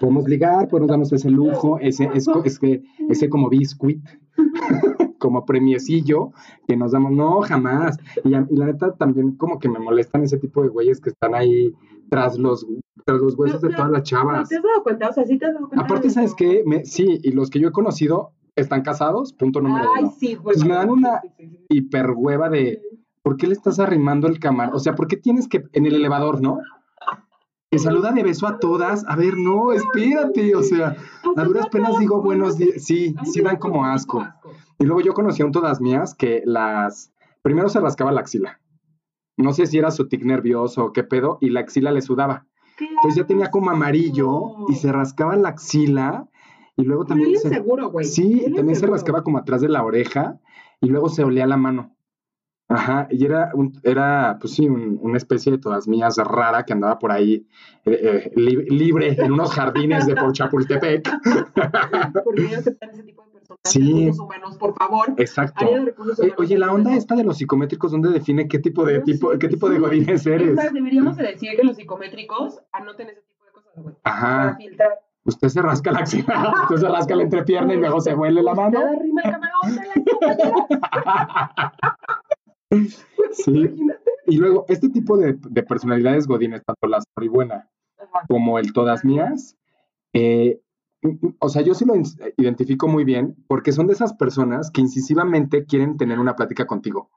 [0.00, 4.02] podemos ligar, podemos darnos ese lujo, ese, es, ese, ese como biscuit,
[5.18, 6.32] como premiecillo
[6.66, 10.22] que nos damos, no, jamás, y, a- y la neta también como que me molestan
[10.22, 11.72] ese tipo de güeyes que están ahí
[12.08, 12.66] tras los,
[13.04, 14.48] tras los huesos de Pero- todas las ¿Pero chavas.
[14.48, 15.08] ¿Te has dado cuenta?
[15.08, 15.84] O sea, sí te has dado cuenta.
[15.84, 16.62] Aparte, ¿sabes qué?
[16.64, 20.14] Me- sí, y los que yo he conocido están casados, punto número Ay, uno.
[20.18, 20.54] sí, güey.
[20.56, 21.66] Pues me dan una- Sí, sí, sí, sí.
[21.70, 22.82] Hiper hueva de,
[23.22, 24.74] ¿por qué le estás arrimando el camarón?
[24.74, 26.58] O sea, ¿por qué tienes que, en el elevador, ¿no?
[27.70, 29.04] Que saluda de beso a todas.
[29.06, 30.96] A ver, no, espérate, o sea,
[31.36, 32.82] a duras penas digo buenos días.
[32.84, 34.26] Sí, sí dan da como asco.
[34.80, 38.60] Y luego yo conocí a un todas mías que las, primero se rascaba la axila.
[39.36, 42.46] No sé si era su tic nervioso o qué pedo, y la axila le sudaba.
[42.80, 46.26] Entonces ya tenía como amarillo y se rascaba la axila
[46.76, 47.48] y luego También también es se...
[47.50, 48.06] seguro, güey.
[48.06, 50.38] Sí, Él también se rascaba como atrás de la oreja
[50.80, 51.96] y luego se olía la mano.
[52.72, 56.72] Ajá, y era, un, era pues sí, un- una especie de todas mías rara que
[56.72, 57.44] andaba por ahí
[57.84, 61.02] eh, eh, li- libre en unos jardines de por Chapultepec.
[62.24, 63.58] Porque no aceptar ese tipo de personas.
[63.64, 63.92] Sí.
[64.04, 65.14] Recursos humanos, por favor.
[65.16, 65.66] Exacto.
[66.22, 69.48] Eh, oye, la onda esta de los psicométricos, ¿dónde define qué tipo de tipo, qué
[69.48, 70.56] tipo de godines eres?
[70.72, 73.94] Deberíamos de decir que los psicométricos anoten ese tipo de cosas, güey.
[74.02, 74.56] Para Ajá.
[74.56, 74.90] filtrar.
[75.30, 78.54] Usted se rasca la axila, usted se rasca la entrepierna y luego se huele la
[78.54, 78.78] mano.
[78.80, 81.74] Usted arrima el camarón de la compañera.
[83.32, 83.50] Sí.
[83.50, 84.10] Imagínate.
[84.26, 88.26] Y luego, este tipo de, de personalidades godines, tanto la buena Ajá.
[88.28, 89.56] como el todas mías,
[90.12, 90.60] eh,
[91.38, 91.94] o sea, yo sí lo
[92.36, 97.10] identifico muy bien porque son de esas personas que incisivamente quieren tener una plática contigo,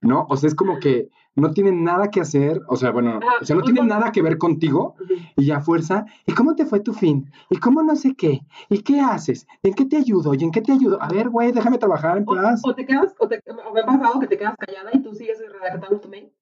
[0.00, 0.26] ¿no?
[0.28, 3.56] O sea, es como que no tienen nada que hacer, o sea, bueno, o sea,
[3.56, 4.94] no tienen nada que ver contigo
[5.36, 7.30] y a fuerza, ¿y cómo te fue tu fin?
[7.50, 8.40] ¿Y cómo no sé qué?
[8.70, 9.46] ¿Y qué haces?
[9.62, 10.32] ¿Y en qué te ayudo?
[10.34, 11.02] ¿Y en qué te ayudo?
[11.02, 12.62] A ver, güey, déjame trabajar en O, paz.
[12.64, 15.14] o te quedas, o, te, o me ha pasado que te quedas callada y tú
[15.14, 16.32] sigues redactando tu mail.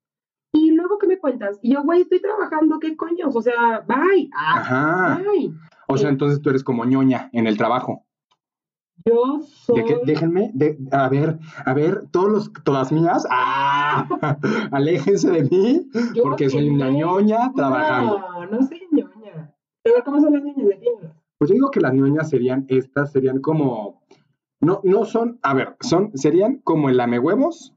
[0.52, 1.58] Y luego, ¿qué me cuentas?
[1.62, 3.34] Y yo, güey, estoy trabajando, ¿qué coños?
[3.34, 4.30] O sea, bye.
[4.36, 5.18] Ah, Ajá.
[5.18, 5.52] bye.
[5.88, 8.04] O sea, entonces tú eres como ñoña en el trabajo.
[9.04, 9.82] Yo soy.
[9.82, 14.06] De que, déjenme, de, a ver, a ver, todos los, todas mías, ¡ah!
[14.70, 18.18] aléjense de mí, yo porque soy una ñoña trabajando.
[18.18, 19.54] No, no soy ñoña.
[19.82, 21.12] Pero ¿cómo son las ñoñas de Tinder?
[21.38, 24.02] Pues yo digo que las ñoñas serían estas, serían como,
[24.60, 27.74] no, no son, a ver, son, serían como el lame huevos,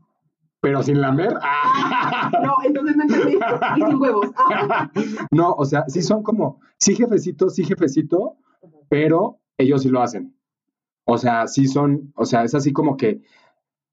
[0.62, 1.38] pero sin lamer.
[1.42, 2.32] ¡Ah!
[2.44, 3.38] No, entonces no entendí.
[3.78, 4.28] Y sin huevos.
[4.38, 4.90] Ah.
[5.32, 8.38] No, o sea, sí son como, sí jefecito, sí jefecito,
[8.90, 10.37] pero ellos sí lo hacen.
[11.08, 13.22] O sea, sí son, o sea, es así como que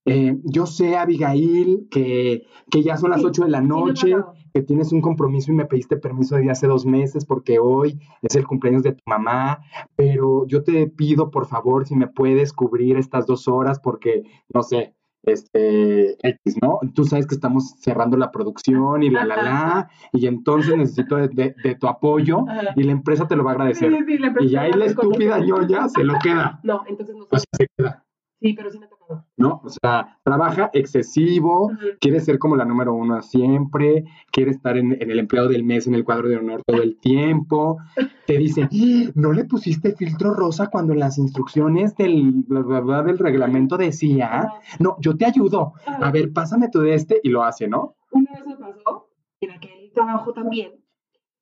[0.07, 4.13] eh, yo sé, Abigail, que, que ya son las Sí, 8 de la sí noche,
[4.53, 8.37] que tienes un compromiso y me pediste permiso de hace dos meses porque hoy es
[8.37, 9.61] el cumpleaños de tu mamá,
[9.97, 14.63] pero yo te pido, por favor, si me puedes cubrir estas dos horas porque, no
[14.63, 14.95] sé,
[15.27, 16.81] este, X, ¿no?
[16.95, 21.29] Tú sabes que estamos cerrando la producción y la, la, la, y entonces necesito de,
[21.29, 22.73] de- de tu apoyo Ajá.
[22.77, 23.91] y la empresa te lo va a agradecer.
[23.93, 26.61] Sí, sí, la Y ya ahí la estúpida ñoña se lo queda.
[26.63, 27.39] No, entonces no O soy.
[27.41, 28.05] sea, se queda,
[28.41, 29.25] Sí, pero sí me ha tocado.
[29.37, 29.61] ¿no?
[29.65, 31.71] O sea, trabaja excesivo,
[32.01, 35.87] quiere ser como la número uno siempre, quiere estar en, en el empleado del mes
[35.87, 37.79] en el cuadro de honor todo el tiempo,
[38.27, 39.11] te dice, "¡Ah!
[39.15, 44.49] ¿no le pusiste filtro rosa cuando en las instrucciones del, del reglamento decía?
[44.79, 45.73] No, yo te ayudo.
[45.87, 47.97] A ver, pásame tú de este y lo hace, ¿no?
[48.11, 49.09] Una vez me pasó,
[49.41, 50.73] en aquel trabajo también,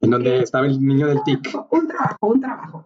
[0.00, 1.40] En donde estaba el niño del tic.
[1.70, 2.82] un trabajo, un trabajo,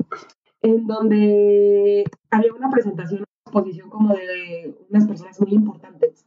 [0.63, 6.27] en donde había una presentación, una exposición como de unas personas muy importantes.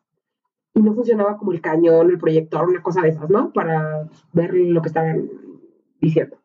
[0.73, 3.51] Y no funcionaba como el cañón, el proyector, una cosa de esas, ¿no?
[3.51, 5.29] Para ver lo que estaban
[5.99, 6.38] diciendo.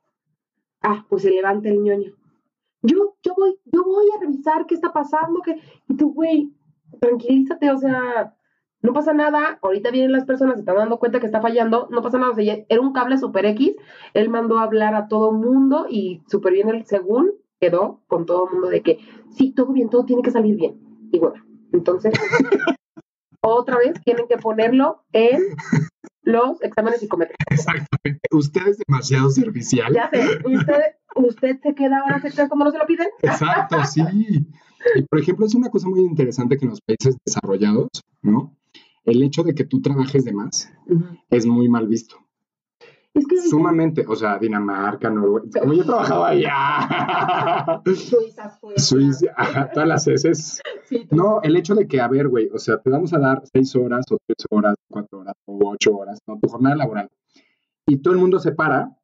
[0.83, 2.13] Ah, pues se levanta el ñoño.
[2.83, 5.59] Yo, yo voy, yo voy a revisar qué está pasando, que,
[5.89, 6.53] y tú, güey,
[7.01, 8.35] tranquilízate, o sea,
[8.83, 12.03] no pasa nada, ahorita vienen las personas, se están dando cuenta que está fallando, no
[12.03, 13.75] pasa nada, o sea, era un cable super X,
[14.13, 17.33] él mandó a hablar a todo mundo y súper bien él, según
[17.65, 18.99] quedó con todo mundo de que
[19.31, 20.79] sí, todo bien, todo tiene que salir bien.
[21.11, 22.13] Y bueno, entonces,
[23.41, 25.41] otra vez tienen que ponerlo en
[26.23, 27.47] los exámenes psicométricos.
[27.51, 28.21] Exactamente.
[28.33, 29.95] Usted es demasiado servicial.
[29.95, 30.83] Ya sé, usted,
[31.17, 33.09] usted se queda ahora tal como no se lo piden.
[33.23, 34.03] Exacto, sí.
[34.97, 37.89] Y por ejemplo, es una cosa muy interesante que en los países desarrollados,
[38.21, 38.55] ¿no?
[39.05, 40.71] El hecho de que tú trabajes de más
[41.31, 42.24] es muy mal visto.
[43.15, 48.85] Es que Sumamente, o sea, Dinamarca, Noruega, como yo trabajaba allá, Suiza, Suecia.
[48.85, 50.61] Suiza, todas las heces.
[50.85, 53.43] Sí, No, el hecho de que, a ver, güey, o sea, te vamos a dar
[53.53, 56.41] seis horas o tres horas, cuatro horas o ocho horas, ¿no?
[56.41, 57.09] Tu jornada laboral.
[57.87, 58.99] Y todo el mundo se para,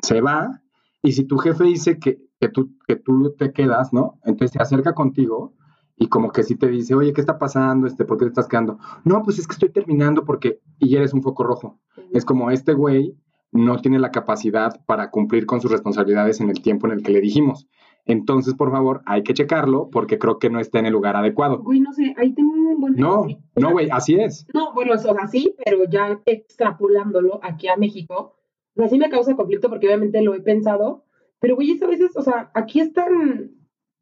[0.00, 0.62] se va,
[1.02, 4.20] y si tu jefe dice que, que, tú, que tú te quedas, ¿no?
[4.24, 5.54] Entonces se acerca contigo
[5.96, 7.88] y como que sí te dice, oye, ¿qué está pasando?
[7.88, 8.78] Este, ¿Por qué te estás quedando?
[9.04, 11.80] No, pues es que estoy terminando porque, y eres un foco rojo.
[12.12, 13.16] Es como este güey
[13.52, 17.12] no tiene la capacidad para cumplir con sus responsabilidades en el tiempo en el que
[17.12, 17.68] le dijimos.
[18.06, 21.62] Entonces, por favor, hay que checarlo porque creo que no está en el lugar adecuado.
[21.62, 22.94] Güey, no sé, ahí tengo un buen...
[22.96, 24.46] No, no, güey, así es.
[24.54, 28.36] No, bueno, o sea, sí, pero ya extrapolándolo aquí a México,
[28.74, 31.04] o sea, sí me causa conflicto porque obviamente lo he pensado,
[31.40, 33.52] pero güey, es a veces, o sea, aquí están,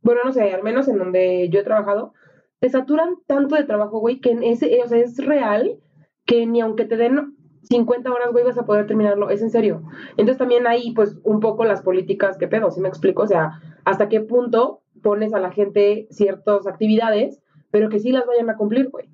[0.02, 2.12] bueno, no sé, al menos en donde yo he trabajado,
[2.60, 5.80] te saturan tanto de trabajo, güey, que en ese, o sea, es real
[6.24, 9.82] que ni aunque te den 50 horas, güey, vas a poder terminarlo, es en serio.
[10.12, 12.70] Entonces también hay, pues, un poco las políticas, ¿qué pedo?
[12.70, 13.22] ¿Sí me explico?
[13.22, 17.40] O sea, hasta qué punto pones a la gente ciertas actividades,
[17.70, 19.08] pero que sí las vayan a cumplir, güey.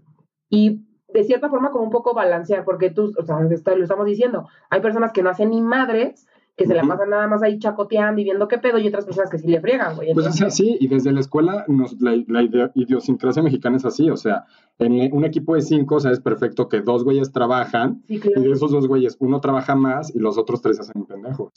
[0.48, 4.48] Y de cierta forma como un poco balancear, porque tú, o sea, lo estamos diciendo,
[4.70, 6.26] hay personas que no hacen ni madres,
[6.56, 9.28] que se la pasan nada más ahí chacoteando y viendo qué pedo, y otras personas
[9.28, 10.14] que sí le friegan, güey.
[10.14, 14.08] Pues es así, y desde la escuela nos- la, la idea- idiosincrasia mexicana es así,
[14.08, 14.44] o sea,
[14.78, 18.40] en un equipo de cinco sabes perfecto que dos güeyes trabajan sí, y claro.
[18.42, 21.50] de esos dos güeyes uno trabaja más y los otros tres hacen pendejos.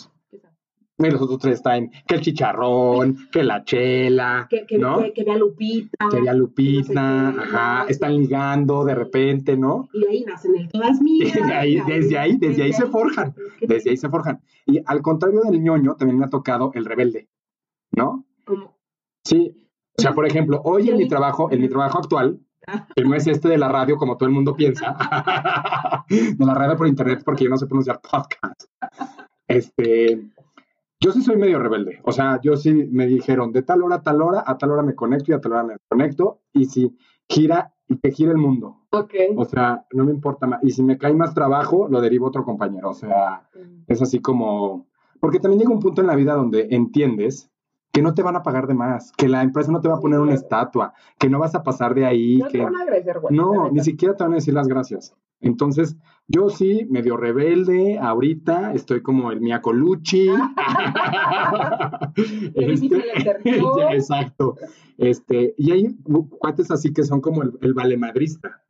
[1.00, 5.00] Y los otros tres traen que el chicharrón, que la chela, Que, que, ¿no?
[5.00, 6.10] que, que vea Lupita.
[6.10, 9.90] Que ya Lupita, no sé qué, ajá, están ligando de repente, ¿no?
[9.94, 11.34] Y ahí nacen el todas mías.
[11.36, 14.42] Desde ahí, desde ahí, desde ahí se forjan, desde ahí se forjan.
[14.66, 17.30] Y al contrario del ñoño, también me ha tocado el rebelde,
[17.92, 18.26] ¿no?
[19.24, 19.56] Sí.
[20.00, 22.40] O sea, por ejemplo, hoy en mi trabajo, en mi trabajo actual,
[22.96, 24.96] que no es este de la radio como todo el mundo piensa,
[26.10, 28.64] de la radio por internet porque yo no sé pronunciar podcast.
[29.48, 30.28] Este,
[31.00, 32.00] yo sí soy medio rebelde.
[32.04, 34.84] O sea, yo sí me dijeron de tal hora a tal hora, a tal hora
[34.84, 36.42] me conecto y a tal hora me desconecto.
[36.54, 36.98] Y si
[37.30, 38.82] gira y que gira el mundo.
[38.92, 39.14] ok.
[39.36, 40.64] O sea, no me importa más.
[40.64, 42.90] Y si me cae más trabajo, lo derivo a otro compañero.
[42.90, 43.48] O sea,
[43.88, 44.88] es así como...
[45.20, 47.50] Porque también llega un punto en la vida donde entiendes
[47.98, 50.00] que no te van a pagar de más, que la empresa no te va a
[50.00, 52.64] poner una estatua, que no vas a pasar de ahí, No te que...
[52.64, 53.36] van a agradecer, güey.
[53.36, 55.16] la No, ni siquiera te van a decir las gracias.
[55.42, 60.28] Entonces, yo sí, medio rebelde, ahorita estoy como el Mia Colucci.
[63.80, 64.58] ya, exacto.
[65.00, 65.98] Este, y hay
[66.40, 68.62] cuates así que son como el, el valemadrista.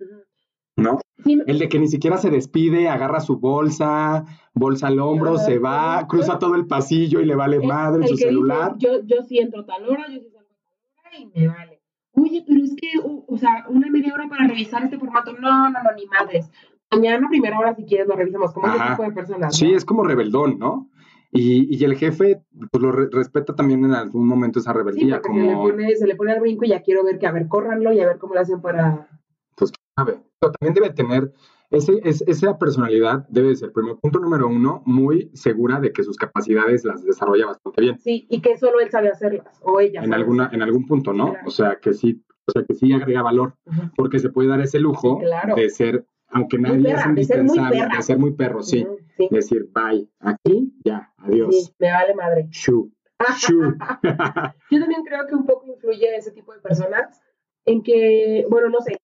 [0.77, 0.99] ¿No?
[1.25, 6.07] El de que ni siquiera se despide, agarra su bolsa, bolsa al hombro, se va,
[6.07, 8.75] cruza todo el pasillo y le vale madre el su dice, celular.
[8.77, 11.81] yo, yo sí entro tal hora, yo sí salgo tal hora y me vale.
[12.13, 15.33] Oye, pero es que, o, o sea, una media hora para revisar este formato.
[15.33, 16.49] No, no, no, ni madres.
[16.91, 18.53] Mañana, primera hora, si quieres, lo revisamos.
[18.53, 19.55] Como ese tipo de personas.
[19.55, 20.89] Sí, es como rebeldón, ¿no?
[21.31, 25.21] Y, y el jefe pues lo re- respeta también en algún momento esa Sí, rebeldía,
[25.21, 27.27] porque se, le como, pone, se le pone al brinco y ya quiero ver que,
[27.27, 29.09] a ver, córranlo y a ver cómo lo hacen para...
[29.55, 30.21] pues, quién sabe.
[30.39, 31.31] Pero también debe tener,
[31.71, 36.15] ese, es- esa personalidad debe ser, primero, punto número uno, muy segura de que sus
[36.17, 37.99] capacidades las desarrolla bastante bien.
[37.99, 40.01] Sí, y que solo él sabe hacerlas, o ella.
[40.03, 41.31] En, alguna, en algún punto, ¿no?
[41.31, 41.47] Claro.
[41.47, 43.81] O sea, que sí, o sea, que sí agrega valor, Ujú.
[43.95, 45.55] porque se puede dar ese lujo Claro.
[45.55, 48.83] de ser, aunque nadie perra, es indispensable, de ser muy perro, sí.
[48.83, 51.55] Ujú, sí, Decir, bye, aquí, ya, adiós.
[51.65, 52.47] sí, me vale madre.
[52.51, 52.91] Shoo,
[53.39, 53.73] shoo.
[54.69, 57.19] Yo también creo que un poco influye ese tipo de personas
[57.65, 58.97] en que, bueno, no sé,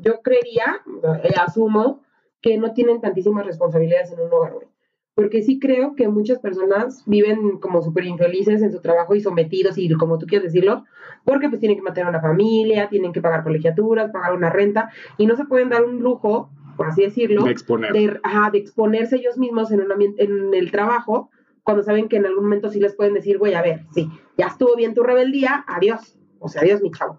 [0.00, 0.82] yo creería,
[1.22, 2.02] eh, asumo,
[2.40, 4.66] que no tienen tantísimas responsabilidades en un hogar, güey.
[5.14, 9.76] Porque sí creo que muchas personas viven como súper infelices en su trabajo y sometidos,
[9.76, 10.84] y como tú quieres decirlo,
[11.24, 15.26] porque pues tienen que mantener una familia, tienen que pagar colegiaturas, pagar una renta, y
[15.26, 17.92] no se pueden dar un lujo, por así decirlo, de exponer.
[17.92, 21.30] de, ajá, de exponerse ellos mismos en, un ambiente, en el trabajo,
[21.62, 24.46] cuando saben que en algún momento sí les pueden decir, güey, a ver, sí, ya
[24.46, 26.18] estuvo bien tu rebeldía, adiós.
[26.40, 27.18] O sea, adiós, mi chavo.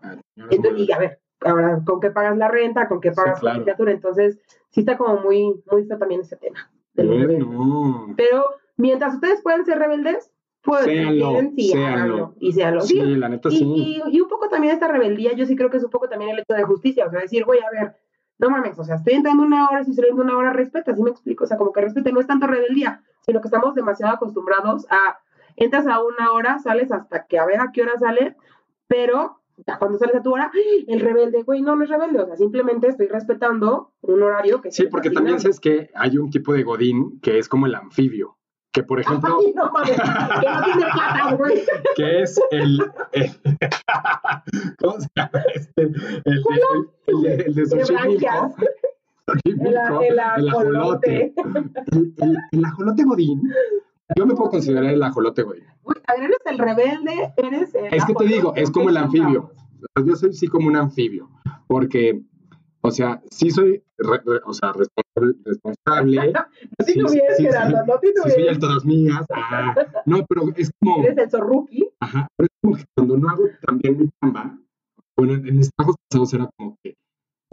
[0.49, 2.87] Entonces, y a ver, ahora, ¿con qué pagas la renta?
[2.87, 3.53] ¿Con qué Sí, pagas claro.
[3.59, 3.91] la colegiatura?
[3.91, 6.69] Entonces, sí está como muy, muy feo también ese tema.
[6.93, 7.47] de los Ay, rebeldes.
[7.47, 8.13] no.
[8.17, 8.45] Pero
[8.77, 12.35] mientras ustedes pueden ser rebeldes, pues Séanlo, sí, séanlo.
[12.39, 12.81] y séanlo.
[12.81, 14.01] Sí, Sí, la neta y, sí.
[14.07, 16.31] y, y un poco también esta rebeldía, yo sí creo que es un poco también
[16.31, 17.95] el hecho de justicia, o sea, decir, güey, a ver,
[18.39, 21.09] no mames, o sea, estoy entrando una hora, estoy saliendo una hora, respeta, así me
[21.09, 24.85] explico, o sea, como que respete, no es tanto rebeldía, sino que estamos demasiado acostumbrados
[24.89, 25.19] a,
[25.57, 28.35] entras a una hora, sales hasta que a ver a qué hora sales,
[28.87, 29.41] pero
[29.79, 30.51] cuando sales a tu hora,
[30.87, 34.71] el rebelde, güey, no, no es rebelde, o sea, simplemente estoy respetando un horario que
[34.71, 38.37] Sí, porque también sabes que hay un tipo de godín que es como el anfibio,
[38.71, 41.61] que por ejemplo, Ay, no mames, que no tiene patas, güey.
[41.95, 42.79] que es el,
[43.11, 43.31] el-
[44.79, 45.81] ¿cómo se llama este?
[45.83, 46.43] El, el,
[47.07, 48.55] el el de Xochimilco.
[49.45, 51.33] El, el el ajolote.
[52.51, 53.41] El ajolote godín,
[54.17, 55.63] yo me puedo considerar el ajolote godín.
[55.83, 58.97] Uy, a ver, eres el rebelde, eres el Es que te digo, es como el
[58.97, 59.51] anfibio.
[60.05, 61.29] Yo soy sí como un anfibio,
[61.67, 62.21] porque,
[62.81, 66.33] o sea, sí soy, re- re- o sea, responsable, responsable
[66.79, 68.59] No Sí, titubes, sí, sí, Gerardo, no sí soy el titubes.
[68.59, 69.25] todas mías.
[69.33, 71.89] ah, no, pero es como, Eres el zorruki.
[71.99, 74.57] ajá, pero es como que cuando no hago también mi chamba,
[75.17, 76.95] bueno, en mis trabajos pasados era como que,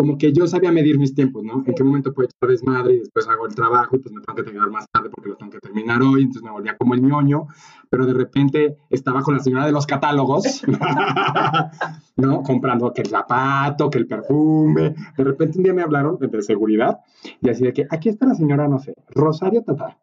[0.00, 1.62] como que yo sabía medir mis tiempos, ¿no?
[1.66, 4.34] En qué momento puedo echar desmadre y después hago el trabajo y pues me tengo
[4.34, 7.02] que terminar más tarde porque lo tengo que terminar hoy, entonces me volvía como el
[7.02, 7.48] ñoño,
[7.90, 10.62] pero de repente estaba con la señora de los catálogos,
[12.16, 12.42] ¿no?
[12.42, 14.94] Comprando que el zapato, que el perfume.
[15.18, 17.00] De repente un día me hablaron de, seguridad
[17.42, 19.98] y así de que aquí está la señora, no sé, Rosario Tata.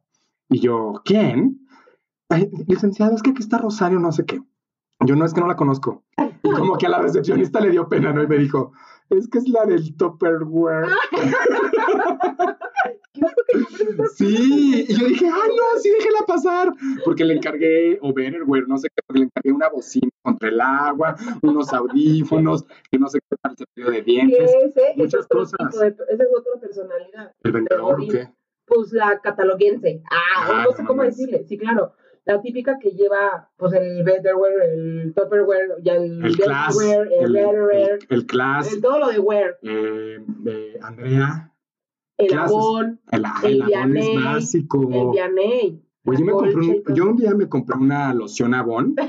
[0.47, 1.67] Y yo, ¿quién?
[2.29, 4.43] Ay, licenciado, es que aquí está Rosario, no sé qué.
[4.99, 6.03] Yo no es que no la conozco.
[6.43, 8.21] Y como que a la recepcionista le dio pena, ¿no?
[8.21, 8.73] Y me dijo,
[9.09, 10.87] es que es la del Tupperware.
[13.15, 13.27] No,
[13.97, 16.71] no, Sí, y yo dije, ay, no, sí, déjela pasar.
[17.03, 20.61] Porque le encargué, o Betterware, no sé qué, porque le encargué una bocina contra el
[20.61, 24.51] agua, unos audífonos, que no sé qué tal cepillo de dientes.
[24.63, 25.79] ese es muchas otro cosas.
[25.79, 27.31] de- esa es otra personalidad.
[27.43, 28.29] ¿El vendedor qué?
[28.65, 30.03] Pues la cataloguense.
[30.11, 31.43] Ah, Ah, no sé no cómo decirle.
[31.47, 31.93] Sí, claro.
[32.27, 37.23] La típica que lleva, pues, el Betterware, el Tupperware, ya el, El class, Betterware, el,
[37.25, 39.57] el, Betterware, el, el class, el todo lo de wear.
[39.63, 41.53] eh, de Andrea,
[42.17, 42.51] El Clases.
[42.55, 44.81] abón, el, El el abón es básico.
[44.91, 45.83] el Vianey.
[46.03, 48.95] Güey, yo, me compré un, yo un día me compré una loción Avon.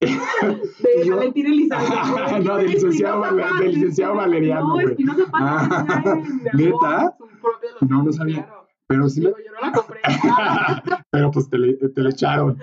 [0.00, 1.94] De yo- Valentín Elizalde.
[2.44, 4.14] No, del licenciado Espinosa Val- Paz, del licenciado.
[4.16, 4.80] Valeriano, No.
[4.80, 7.16] Espinosa Paz Ah, ¿neta?
[7.88, 8.48] No, no sabía.
[8.86, 10.00] Pero sí Digo, yo no la compré.
[11.14, 12.58] Pero pues te le, te le echaron.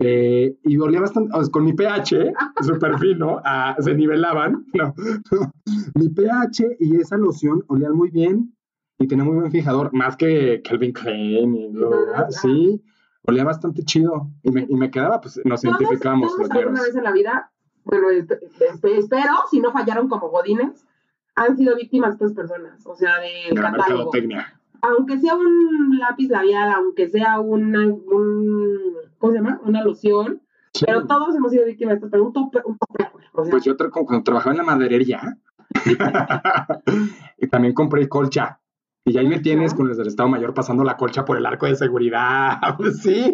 [0.00, 4.94] Eh, y olía bastante, o sea, con mi pH, súper fino, ah, se nivelaban, no,
[5.94, 8.54] mi pH y esa loción olían muy bien
[9.00, 11.90] y tenía muy buen fijador, más que Calvin Klein y lo
[12.30, 12.80] sí,
[13.22, 16.82] olía bastante chido y me, y me quedaba, pues nos todos- identificamos todos los alguna
[16.82, 17.50] vez en la vida,
[17.84, 20.86] bueno, esp- esp- espero, si no fallaron como godines,
[21.34, 24.57] han sido víctimas de estas personas, o sea, del de la mercadotecnia.
[24.82, 28.78] Aunque sea un lápiz labial, aunque sea una, un,
[29.18, 29.60] ¿cómo se llama?
[29.64, 30.42] Una loción,
[30.74, 30.84] Sí.
[30.86, 33.64] pero todos hemos sido víctimas de esto, pero un tope, un tope, o sea, Pues
[33.64, 35.38] yo tra- cuando trabajaba en la maderería,
[37.38, 38.60] y también compré colcha.
[39.04, 41.64] Y ahí me tienes con los del Estado Mayor pasando la colcha por el arco
[41.66, 42.58] de seguridad.
[43.02, 43.32] sí.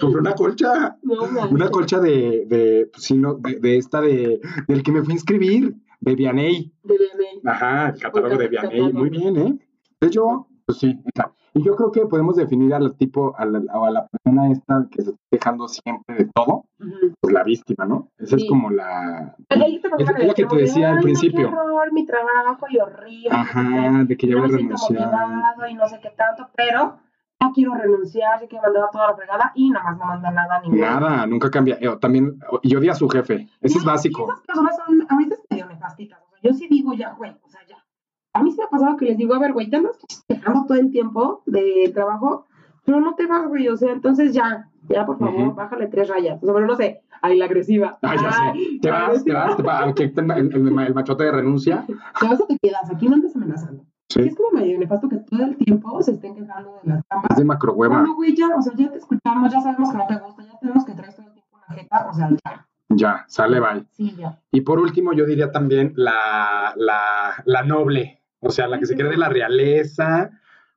[0.00, 0.96] Compré una colcha.
[1.02, 1.48] no.
[1.50, 5.12] Una colcha de, de, pues sí, no, de, de esta de, del que me fui
[5.12, 6.72] a inscribir, de Vianey.
[6.84, 7.40] de Vianey.
[7.44, 8.70] Ajá, el catálogo de Vianey.
[8.70, 8.98] Catálogo.
[9.00, 9.58] Muy bien, ¿eh?
[10.02, 10.98] Entonces yo, pues sí.
[11.54, 15.02] Y yo creo que podemos definir al tipo, a la, a la persona esta que
[15.02, 17.14] se está quejando siempre de todo, Ujú.
[17.20, 18.08] pues la víctima, ¿no?
[18.18, 19.36] Esa es como la...
[19.48, 21.38] Es la que te de, decía al "Ay, no, principio".
[21.48, 23.28] Qué horror, mi trabajo y horrible.
[23.30, 25.08] Ajá, de que ya voy a renunciar.
[25.70, 26.96] y no sé qué tanto, pero
[27.40, 30.60] ya quiero renunciar, ya quiero mandar toda la fregada y nada más no manda nada
[30.62, 31.76] ni Nada, nunca cambia.
[31.80, 33.46] Eh, también, y odia a su jefe.
[33.60, 34.22] Eso es básico.
[34.22, 36.18] Y esas personas son a veces medio nefastitas.
[36.22, 37.36] O sea, yo sí digo ya, güey.
[38.34, 40.64] A mí se me ha pasado que les digo, a ver, güey, te andas quejando
[40.66, 42.46] todo el tiempo del trabajo,
[42.84, 43.68] pero no te vas, güey.
[43.68, 46.42] O sea, entonces ya, ya, por favor, bájale tres rayas.
[46.42, 47.98] O sea, pero no sé, ahí la agresiva.
[48.02, 48.42] Ah, ya sé.
[48.42, 49.94] Ay, Te vas, te vas, te vas.
[50.00, 51.84] El, el- el machote de renuncia.
[51.86, 53.84] Te vas o te quedas, aquí no andes amenazando.
[54.08, 57.30] Sí, es como medio nefasto que todo el tiempo se estén quejando de las chambas.
[57.30, 57.98] es de macrohueva.
[58.00, 60.58] Bueno, güey, ya, o sea, ya te escuchamos, ya sabemos que no te gusta, ya
[60.58, 63.86] tenemos que traes todo el tiempo una jeta, o sea, ya, Ya, sale, bye.
[63.92, 64.38] sí, ya.
[64.50, 68.20] Y por último, yo diría también la, la, la noble.
[68.42, 70.30] O sea, la que se cree de la realeza.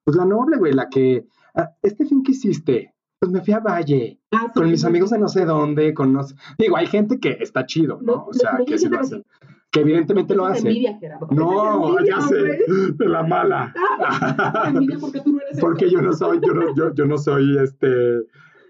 [0.03, 1.27] Pues la noble, güey, la que.
[1.55, 2.93] ah, ¿Este fin que hiciste?
[3.19, 4.19] Pues me fui a Valle.
[4.31, 5.93] Ah, sí, Con mis sí, amigos de no sé dónde.
[5.93, 8.15] Con no sé- Digo, hay gente que está chido, ¿no?
[8.17, 9.23] No, O sea, que sí lo hace.
[9.71, 10.67] Que evidentemente lo Es hace.
[10.69, 10.99] envidia.
[11.31, 13.73] No, envidia, ya sé, de la mala.
[14.67, 15.95] Envidia porque tú no eres Porque eso.
[15.95, 17.87] yo no soy, yo no, yo, yo no soy este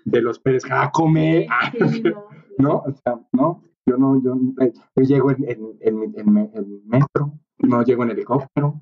[0.05, 1.47] de los Pérez Jacome,
[2.03, 2.25] no,
[2.57, 2.73] ¿no?
[2.77, 5.45] O sea, no, yo no, yo, eh, yo llego en,
[5.81, 8.81] en- en metro, no llego en helicóptero.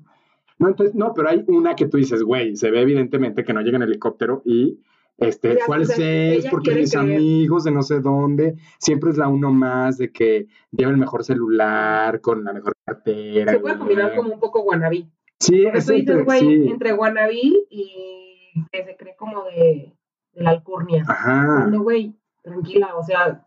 [0.58, 3.60] No, entonces, no, pero hay una que tú dices, güey, se ve evidentemente que no
[3.60, 4.78] llega en helicóptero y
[5.18, 5.98] este, seis
[6.44, 7.16] ella porque mis creer.
[7.16, 11.24] amigos de no sé dónde, siempre es la uno más de que lleva el mejor
[11.24, 13.52] celular, con la mejor cartera.
[13.52, 14.16] Se puede combinar güey.
[14.16, 15.08] como un poco wannabe.
[15.40, 16.68] Sí, es dices, entre- güey, sí.
[16.70, 19.92] entre wannabe y que se cree como de,
[20.34, 21.04] de la alcurnia.
[21.06, 21.44] Ajá.
[21.58, 23.43] Cuando, güey, tranquila, o sea,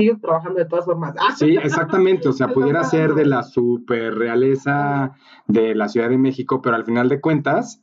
[0.00, 1.14] sigues trabajando de todas formas.
[1.18, 2.28] Ah, Sí, exactamente.
[2.28, 5.12] O sea, pudiera ser de la super realeza
[5.46, 7.82] de la Ciudad de México, pero al final de cuentas,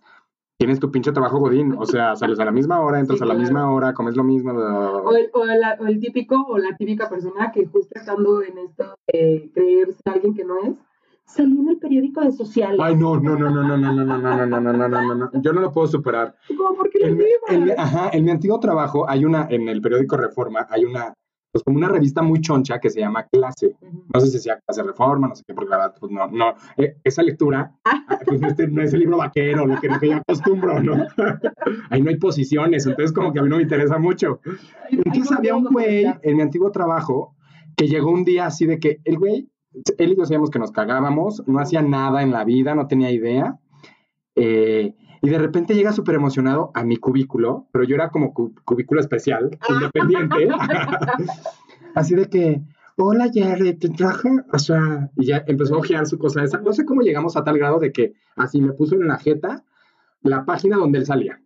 [0.59, 1.75] tienes tu pinche trabajo godín.
[1.77, 4.23] O sea, sales a la misma hora, entras Sí, a la misma hora, comes lo
[4.23, 4.51] mismo.
[4.51, 8.57] O el, o, el, o el típico o la típica persona que justo estando en
[8.57, 10.75] esto de creerse alguien que no es,
[11.25, 12.79] salí en el periódico de sociales.
[12.81, 15.15] Ay, no, no, no, no, no, no, no, no, no, no, no, no, no, no,
[15.15, 15.41] no.
[15.41, 16.35] Yo no lo puedo superar.
[16.57, 19.81] Como, ¿por qué En, mi- en ajá, en mi antiguo trabajo hay una, en el
[19.81, 21.13] periódico Reforma, hay una,
[21.57, 23.75] pues como una revista muy choncha que se llama Clase.
[24.13, 26.53] No sé si sea clase reforma, no sé qué, porque la verdad, pues no, no,
[26.77, 29.99] eh, esa lectura, ah, pues no, este- no es el libro vaquero, lo que, lo
[29.99, 31.07] que yo acostumbro, ¿no?
[31.89, 34.39] Ahí no hay posiciones, entonces como que a mí no me interesa mucho.
[34.91, 37.35] Entonces había un güey en mi antiguo trabajo
[37.75, 39.49] que llegó un día así de que el güey,
[39.97, 43.09] él y yo sabíamos que nos cagábamos, no hacía nada en la vida, no tenía
[43.09, 43.57] idea,
[44.35, 44.93] eh,
[45.27, 49.01] y de repente llega súper emocionado a mi cubículo, pero yo era como cu- cubículo
[49.01, 50.47] especial, independiente,
[51.95, 52.61] así de que,
[52.95, 56.71] hola Jerry, te traje, o sea, y ya empezó a ojear su cosa esa, no
[56.71, 59.65] sé cómo llegamos a tal grado de que así me puso en la jeta
[60.21, 61.41] la página donde él salía.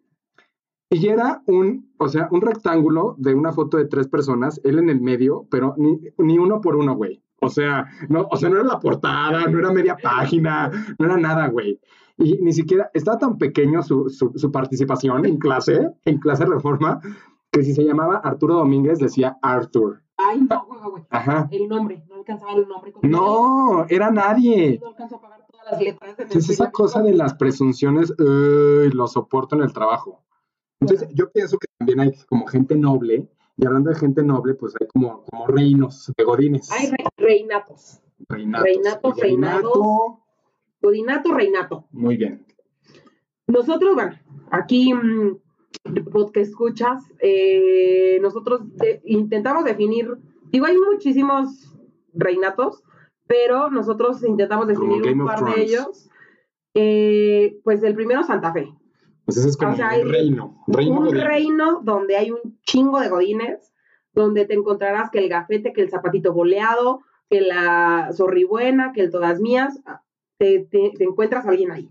[0.91, 4.89] Y era un, o sea, un rectángulo de una foto de tres personas, él en
[4.89, 7.23] el medio, pero ni, ni uno por uno, güey.
[7.41, 10.69] O sea, no, o sea, no era la portada, no era media página,
[10.99, 11.79] no era nada, güey.
[12.23, 17.01] Y ni siquiera, estaba tan pequeño su, su, su participación en clase, en clase reforma,
[17.51, 20.01] que si se llamaba Arturo Domínguez decía Arthur.
[20.17, 21.03] Ay, no, güey, güey.
[21.09, 21.47] Ajá.
[21.51, 22.93] El nombre, no alcanzaba el nombre.
[23.01, 24.77] No, era nadie.
[24.79, 26.15] No alcanzó a pagar todas las letras.
[26.19, 30.21] en el Es esa cosa de las presunciones, uy, lo soporto en el trabajo.
[30.79, 34.73] Entonces, yo pienso que también hay como gente noble, y hablando de gente noble, pues
[34.79, 36.71] hay como, como reinos de godines.
[36.71, 37.99] Hay re- reinatos.
[38.29, 38.63] reinatos.
[38.63, 40.19] reinatos, reinato,
[40.81, 41.85] Godinato, reinato.
[41.91, 42.45] Muy bien.
[43.47, 44.17] Nosotros, bueno,
[44.49, 45.37] aquí, mm,
[46.11, 50.17] podcast escuchas, eh, nosotros de- intentamos definir,
[50.51, 51.75] digo, hay muchísimos
[52.13, 52.83] reinatos,
[53.27, 56.09] pero nosotros intentamos definir un par de ellos.
[56.73, 58.73] Eh, pues el primero, Santa Fe.
[59.25, 60.63] Pues ese es como O sea, hay un reino.
[60.67, 63.73] Reino un reino donde hay un chingo de godines,
[64.13, 69.09] donde te encontrarás que el gafete, que el zapatito boleado, que la zorribuena, que el
[69.09, 69.81] todas mías,
[70.41, 71.87] te, te- te encuentras a alguien ahí.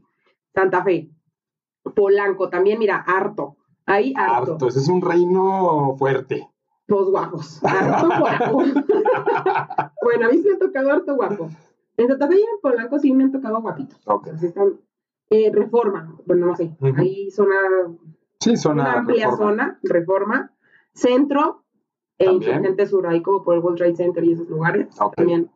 [0.53, 1.09] Santa Fe.
[1.95, 3.57] Polanco, también, mira, harto.
[3.87, 4.53] Ahí harto.
[4.55, 6.49] Harto, ese es un reino fuerte.
[6.89, 7.61] Los guapos.
[7.65, 8.59] Harto guapo.
[10.03, 11.49] bueno, a mí sí me ha tocado harto guapo.
[11.97, 14.01] En Santa Fe y en Polanco sí me han tocado guapitos.
[14.07, 14.29] Ok.
[14.35, 14.81] Así están.
[15.31, 16.77] Eh, reforma, bueno, no sé.
[16.81, 16.95] Ujú.
[17.01, 17.55] Ahí zona
[18.41, 20.53] Sí, son una amplia zona, reforma,
[20.93, 21.63] centro
[22.19, 22.51] e También.
[22.53, 25.51] insurgente sur, ahí como por el World Trade Center y esos lugares también.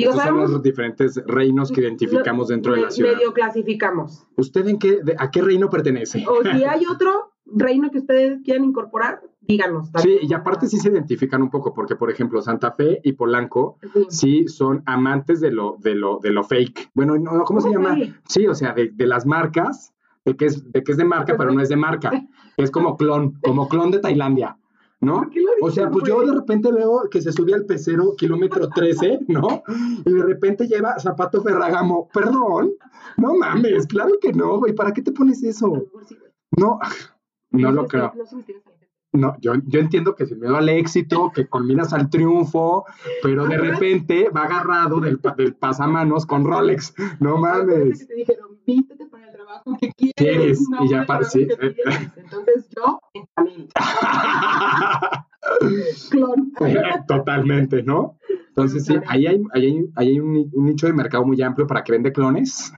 [0.00, 3.14] Digo, Estos son los diferentes reinos que identificamos dentro de la ciudad.
[3.14, 4.26] medio clasificamos.
[4.36, 6.24] ¿Usted en qué, de- a qué reino pertenece?
[6.28, 9.86] O si hay otro reino que ustedes quieran incorporar, díganos.
[9.86, 10.18] Sí, también.
[10.22, 14.06] y aparte sí se identifican un poco, porque por ejemplo Santa Fe y Polanco Sí.
[14.08, 16.90] sí son amantes de lo, de lo, de lo fake.
[16.94, 17.94] Bueno, no, ¿cómo se ¿Cómo llama?
[17.96, 18.14] fake?
[18.28, 19.92] Sí, o sea, de, de las marcas,
[20.24, 22.10] de que es de que es de marca, pero no es de marca.
[22.56, 24.58] Es como clon, como clon de Tailandia,
[25.00, 25.14] ¿no?
[25.14, 28.14] ¿Por qué lo O sea, pues yo de repente veo que se subía al pecero
[28.16, 29.62] kilómetro 13, ¿no?
[30.04, 32.08] Y de repente lleva zapato Ferragamo.
[32.12, 32.72] Perdón,
[33.16, 34.74] no mames, claro que no, güey.
[34.74, 35.86] ¿Para qué te pones eso?
[36.58, 36.78] No,
[37.50, 38.12] no lo creo.
[39.12, 42.84] No yo, yo entiendo que sin miedo al éxito, que culminas al triunfo,
[43.24, 46.94] pero de repente va agarrado del, pa- del pasamanos con Rolex.
[47.18, 48.06] No mames.
[48.06, 48.50] te dijeron,
[49.50, 50.60] trabajo que quieres.
[50.80, 51.00] Y ya.
[51.00, 53.68] Entonces yo, en.
[56.10, 56.52] Clon.
[57.06, 58.16] Totalmente, ¿no?
[58.48, 61.40] Entonces sí, ahí hay, ahí hay, ahí hay un, ni- un nicho de mercado muy
[61.42, 62.72] amplio para que vende clones.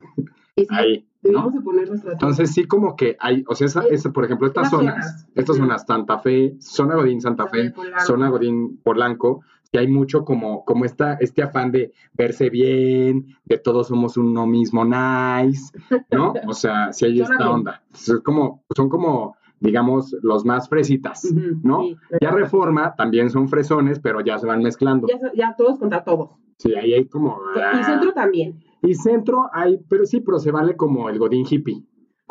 [0.56, 4.94] Sí, Ahí, Entonces sí como que hay, o sea, esa, esa, por ejemplo, estas zonas,
[4.94, 5.26] zonas.
[5.34, 7.72] estas zonas, Santa Fe, zona Godín Santa Fe,
[8.06, 9.40] zona Godín Polanco,
[9.72, 14.46] que hay mucho como, como esta, este afán de verse bien, de todos somos uno
[14.46, 15.72] mismo nice,
[16.10, 16.34] ¿no?
[16.46, 17.82] O sea, sí hay esta onda.
[17.92, 21.24] Es como, son como, digamos, los más fresitas,
[21.62, 21.82] ¿no?
[21.82, 25.08] sí, Ya Reforma también son fresones, pero ya se van mezclando.
[25.08, 26.36] ya, ya todos contra todos.
[26.58, 27.38] Sí, ahí hay como...
[27.80, 28.62] Y centro también.
[28.82, 31.82] Y centro hay, pero sí, pero se vale como el Godín hippie.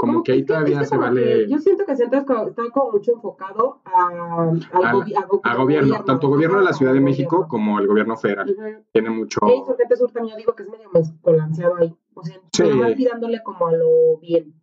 [0.02, 1.24] Como que ahí todavía se vale...
[1.24, 5.16] que yo siento que centro es como- está como mucho enfocado a, al Al- gobi-
[5.16, 7.48] a go- a gobierno, tanto gobierno de la Ciudad de México gobierno.
[7.50, 8.56] como el gobierno federal.
[8.92, 9.40] Tiene mucho...
[9.48, 11.96] E Insurgente Sur también yo digo que es medio mezcolanceado ahí.
[12.14, 12.64] O sea, Sí.
[12.64, 14.54] más tirándole como a lo bien.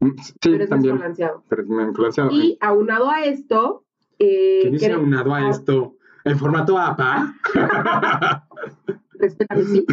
[0.00, 0.10] Mm,
[0.40, 0.94] pero Sí, es también.
[0.94, 1.42] mezcolanceado.
[1.48, 2.30] Pero es influenciado.
[2.30, 3.84] Y aunado a esto.
[4.18, 5.94] Eh, ¿Qué dice aunado a ah, esto?
[6.24, 7.34] ¿En formato APA?
[9.18, 9.84] Respétame, sí.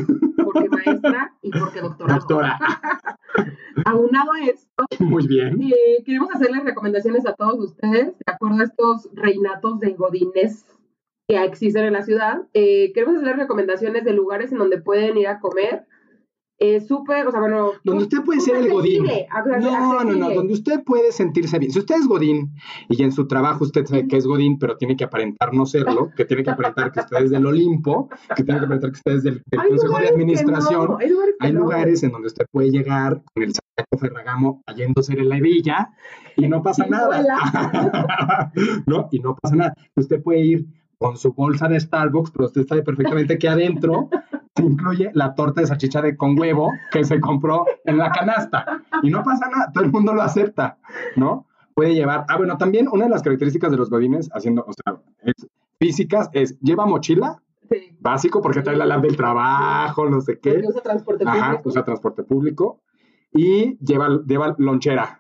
[0.44, 2.14] Porque maestra y porque doctora.
[2.16, 2.60] Doctora.
[3.86, 5.60] Aunado a esto, Muy bien.
[5.62, 10.66] eh, queremos hacerles recomendaciones a todos ustedes, de acuerdo a estos reinatos de godines
[11.28, 12.44] que existen en la ciudad.
[12.54, 15.86] Eh, queremos hacerles recomendaciones de lugares en donde pueden ir a comer.
[16.66, 17.72] Eh, súper, o sea, bueno.
[17.84, 19.02] Donde usted puede ser el Godín.
[19.02, 21.72] accesible, ac- No, no, no, donde usted puede sentirse bien.
[21.74, 22.54] Si usted es Godín
[22.88, 26.10] y en su trabajo usted sabe que es Godín, pero tiene que aparentar no serlo,
[26.16, 29.12] que tiene que aparentar que usted es del Olimpo, que tiene que aparentar que usted
[29.12, 31.60] es del, Consejo de Administración, no, hay lugares, que Hay no.
[31.60, 35.90] lugares en donde usted puede llegar con el saco Ferragamo cayéndose en la hebilla
[36.38, 38.52] y no pasa Y nada.
[38.88, 39.10] ¿No?
[39.12, 39.74] Y no pasa nada.
[39.96, 40.66] Usted puede ir
[40.98, 44.10] con su bolsa de Starbucks, pero usted sabe perfectamente que adentro
[44.56, 48.82] se incluye la torta de salchicha de con huevo que se compró en la canasta.
[49.02, 50.78] Y no pasa nada, todo el mundo lo acepta,
[51.16, 51.48] ¿no?
[51.74, 52.26] Puede llevar.
[52.30, 55.48] Ah, bueno, también una de las características de los godines haciendo, o sea, es-
[55.80, 60.52] físicas es lleva mochila, Sí, básico, porque trae la lab del trabajo, no sé qué.
[60.54, 61.70] porque usa transporte Ajá, público.
[61.70, 62.82] usa transporte público
[63.32, 65.20] y lleva, lleva lonchera.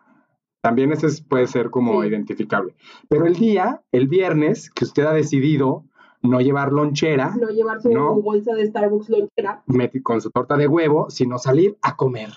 [0.61, 2.07] También ese es- puede ser como Sí.
[2.09, 2.75] identificable.
[3.09, 5.85] Pero el día, el viernes, que usted ha decidido
[6.23, 8.15] no llevar lonchera, no llevar su No.
[8.15, 9.63] bolsa de Starbucks lonchera.
[10.01, 12.29] con su torta de huevo, sino salir a comer.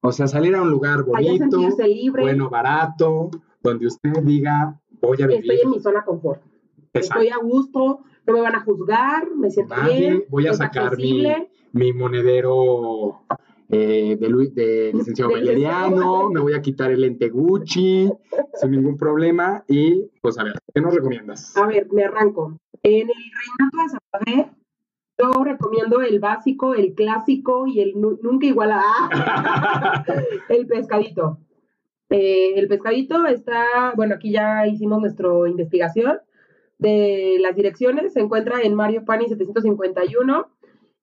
[0.00, 2.22] O sea, salir a un lugar bonito, libre.
[2.22, 3.30] bueno, barato,
[3.62, 5.50] donde usted diga, voy a vivir.
[5.50, 6.40] Estoy en mi zona confort.
[6.94, 7.22] Exacto.
[7.22, 10.24] Estoy a gusto, no me van a juzgar, me siento Nadie, bien.
[10.28, 10.96] voy a sacar
[11.72, 13.20] mi monedero
[13.70, 18.10] eh, de, Lu- de licenciado Valeriano, me voy a quitar el lente Gucci
[18.54, 21.56] sin ningún problema y pues a ver, ¿qué nos recomiendas?
[21.56, 22.56] A ver, me arranco.
[22.82, 24.50] En el Reinato de Santa Fe,
[25.18, 30.04] yo recomiendo el básico, el clásico y el nu- nunca igual a ¡Ah!
[30.48, 31.38] el pescadito.
[32.10, 36.18] Eh, el pescadito está, bueno, aquí ya hicimos nuestra investigación
[36.78, 40.46] de las direcciones, se encuentra en Mario Pani 751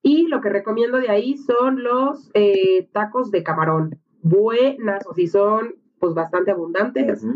[0.06, 3.98] y lo que recomiendo de ahí son los eh, tacos de camarón.
[4.22, 7.26] Buenas, o si son pues bastante abundantes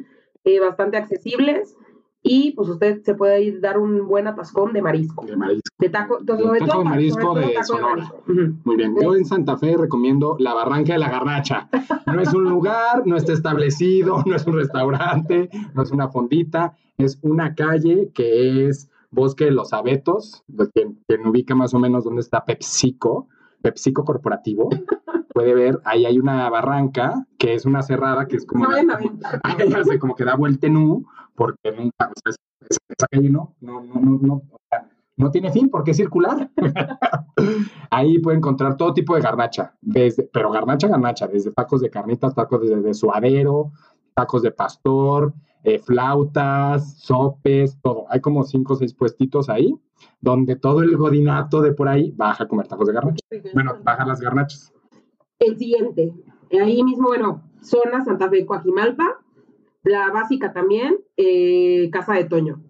[0.44, 1.76] eh, bastante accesibles
[2.22, 5.26] y pues usted se puede ir dar un buen atascón de marisco.
[5.26, 5.74] De marisco.
[5.80, 7.96] De taco, De taco todo, de marisco de taco Sonora.
[7.96, 8.22] marisco.
[8.28, 8.54] Ujú.
[8.62, 11.68] Muy bien, yo en Santa Fe recomiendo la Barranca de la Garnacha.
[12.06, 16.76] No es un lugar, no está establecido, no es un restaurante, no es una fondita,
[16.98, 22.04] es una calle que es Bosque de los Abetos, quien, quien ubica más o menos
[22.04, 23.28] dónde está PepsiCo,
[23.62, 24.68] PepsiCo Corporativo.
[25.34, 29.72] Puede ver, ahí hay una barranca que es una cerrada que es como, No ahí
[29.74, 32.36] hace como que da vuelta en U, porque nunca, o sea, es-
[32.68, 35.96] es- esa calle no, no, no, no, no, o sea, no tiene fin porque es
[35.96, 36.50] circular.
[37.90, 42.34] Ahí puede encontrar todo tipo de garnacha, desde, pero garnacha, garnacha, desde tacos de carnitas,
[42.34, 43.72] tacos de, de suadero,
[44.14, 45.32] tacos de pastor,
[45.64, 48.06] eh, flautas, sopes, todo.
[48.08, 49.74] Hay como cinco o seis puestitos ahí,
[50.20, 53.24] donde todo el godinato de por ahí baja a comer tacos de garnacha.
[53.54, 54.72] Bueno, baja las garnachas.
[55.38, 56.12] El siguiente,
[56.52, 59.20] ahí mismo, bueno, zona Santa Fe, Coajimalpa,
[59.84, 62.62] la básica también, eh, Casa de Toño.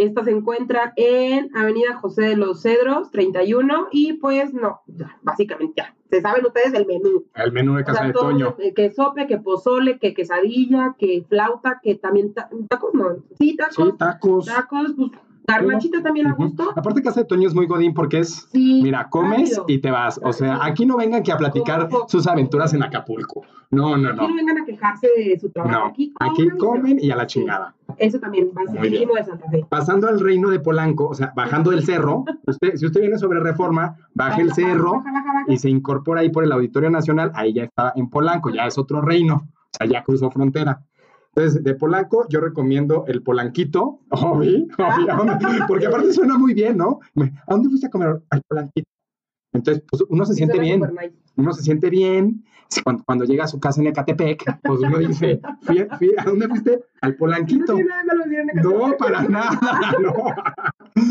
[0.00, 5.74] Esta se encuentra en Avenida José de los Cedros, 31, y pues no, ya, básicamente
[5.76, 7.24] ya, se saben ustedes el menú.
[7.34, 8.56] El menú de O casa sea, de todo, Toño.
[8.74, 13.74] que sope, que pozole, que quesadilla, que flauta, que también ta- tacos, no, sí, tacos,
[13.90, 14.46] Sí, tacos.
[14.46, 15.10] tacos, pues,
[15.46, 16.70] garnachita también a gusto.
[16.76, 19.64] Aparte, casa de Toño es muy godín porque es Sí, Mira, comes rápido.
[19.68, 20.20] y te vas.
[20.22, 23.42] O sea, aquí no vengan que a platicar Como- sus aventuras en Acapulco.
[23.72, 24.34] No, no, Aquí no no.
[24.36, 25.76] vengan a quejarse de su trabajo.
[25.78, 27.74] No, aquí, aquí comen, comen y a la chingada.
[27.98, 29.66] Eso también, Muy basiquísimo de Santa Fe.
[29.68, 33.40] Pasando al reino de Polanco, o sea, bajando del cerro, usted, si usted viene sobre
[33.40, 35.52] reforma, baje el Baja, cerro baja, baja, baja.
[35.52, 38.78] y se incorpora ahí por el Auditorio Nacional, ahí ya está en Polanco, ya es
[38.78, 40.84] otro reino, o sea, ya cruzó frontera.
[41.34, 46.76] Entonces, de Polanco, yo recomiendo el Polanquito, obvi, obvi, obvi, porque aparte suena muy bien,
[46.76, 46.98] ¿no?
[47.46, 48.20] ¿A dónde fuiste a comer?
[48.30, 48.88] Al Polanquito.
[49.52, 50.82] Entonces, pues uno se siente bien,
[51.36, 52.44] uno se siente bien.
[52.84, 56.48] Cuando, cuando llega a su casa en Ecatepec, pues uno dice, "Fui- fui- ¿a dónde
[56.48, 56.84] fuiste?
[57.00, 57.76] Al Polanquito.
[58.62, 59.50] No, para nada,
[60.02, 60.14] no.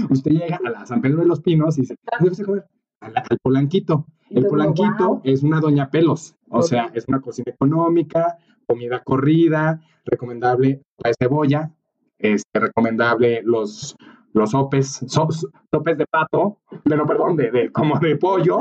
[0.10, 2.66] Usted llega a la San Pedro de los Pinos y dice, ¿dónde fuiste a comer?
[3.02, 4.06] Al, al Polanquito.
[4.30, 5.22] El Polanquito wow.
[5.24, 8.38] es una doña pelos, o sea, es una cocina económica,
[8.68, 11.72] comida corrida, recomendable la cebolla,
[12.20, 13.96] este, recomendable los,
[14.34, 18.60] los sopes, so- so- sopes de pato, pero perdón, de, de- como de pollo.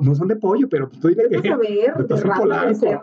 [0.00, 2.30] No son de pollo, pero tú dile que estás en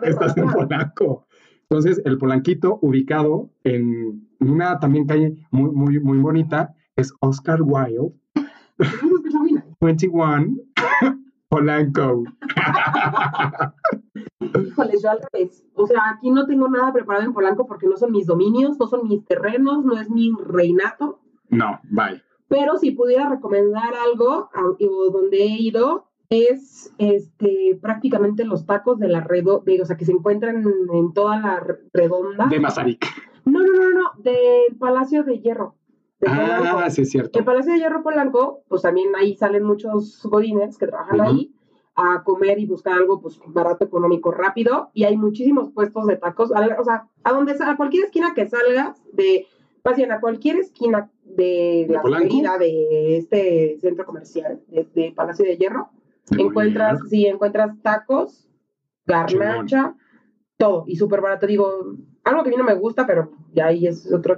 [0.00, 0.58] de estás en rata.
[0.58, 1.26] Polanco.
[1.70, 8.12] Entonces, el Polanquito, ubicado en una también calle muy, muy, muy bonita, es Oscar Wilde,
[8.78, 9.66] Eso se escucha muy nice.
[9.80, 10.56] 21,
[11.48, 12.24] Polanco.
[14.40, 15.64] Híjole, yo al revés.
[15.74, 18.86] O sea, aquí no tengo nada preparado en Polanco porque no son mis dominios, no
[18.86, 21.20] son mis terrenos, no es mi reinato.
[21.50, 22.22] No, bye.
[22.48, 29.08] Pero si pudiera recomendar algo o donde he ido es este prácticamente los tacos de
[29.08, 32.46] la redo, de, o sea, que se encuentran en toda la re- redonda.
[32.46, 33.06] De Mazarik.
[33.44, 35.74] No, no, no, no, del Palacio de Hierro.
[36.20, 36.78] de Polanco.
[36.78, 37.38] Ah, sí, es cierto.
[37.38, 41.54] El Palacio de Hierro Polanco, pues también ahí salen muchos godines que trabajan ahí
[41.96, 44.90] a comer y buscar algo pues barato, económico, rápido.
[44.94, 46.52] Y hay muchísimos puestos de tacos.
[46.54, 49.46] a O sea, a donde a cualquier esquina que salgas de,
[49.84, 55.12] más bien a cualquier esquina de, ¿De la avenida de este centro comercial de, de
[55.12, 55.88] Palacio de Hierro,
[56.30, 58.48] De encuentras, sí, encuentras tacos,
[59.06, 59.94] garnacha,
[60.56, 61.46] todo, y súper barato.
[61.46, 64.36] Digo, algo que a mí no me gusta, pero ya ahí es otro.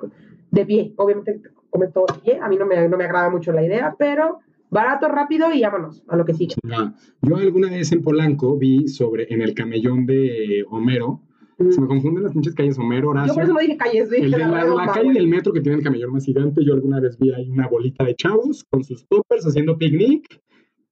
[0.50, 1.40] De pie, obviamente
[1.70, 2.38] comes todo de pie.
[2.40, 6.04] A mí no me, no me agrada mucho la idea, pero barato, rápido y vámonos
[6.06, 6.56] a lo que sigue.
[6.64, 6.92] Ya.
[7.22, 11.22] Yo alguna vez en Polanco vi sobre, en el camellón de Homero,
[11.68, 13.28] se me confunden las pinches calles Homero, Horacio.
[13.28, 15.52] Yo por eso no dije calles, dije El de la, la redonda, calle del metro
[15.52, 18.64] que tiene el camellón más gigante, yo alguna vez vi ahí una bolita de chavos
[18.70, 20.40] con sus toppers haciendo picnic.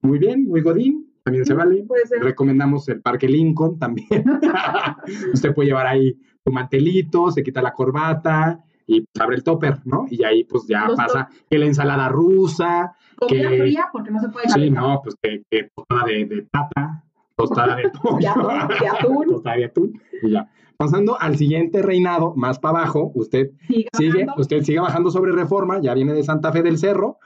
[0.01, 1.83] Muy bien, muy godín, también se vale.
[1.87, 2.23] Puede ser.
[2.23, 4.07] Recomendamos el Parque Lincoln también.
[5.33, 6.15] Usted puede llevar ahí
[6.45, 10.05] su mantelito, se quita la corbata y pues, abre el topper, ¿no?
[10.09, 14.19] Y ahí pues ya Los pasa que la ensalada rusa, Comida que- fría porque no
[14.19, 14.83] se puede sí, calentar.
[14.83, 15.69] no, pues que, que
[16.07, 17.03] de, de papa,
[17.39, 18.47] tostada de pollo, De atún,
[18.79, 19.25] de atún.
[19.27, 20.49] tostada de atún, y ya.
[20.77, 23.51] Pasando al siguiente reinado, más para abajo, usted
[23.93, 27.17] Sigue usted sigue bajando sobre reforma, ya viene de Santa Fe del Cerro,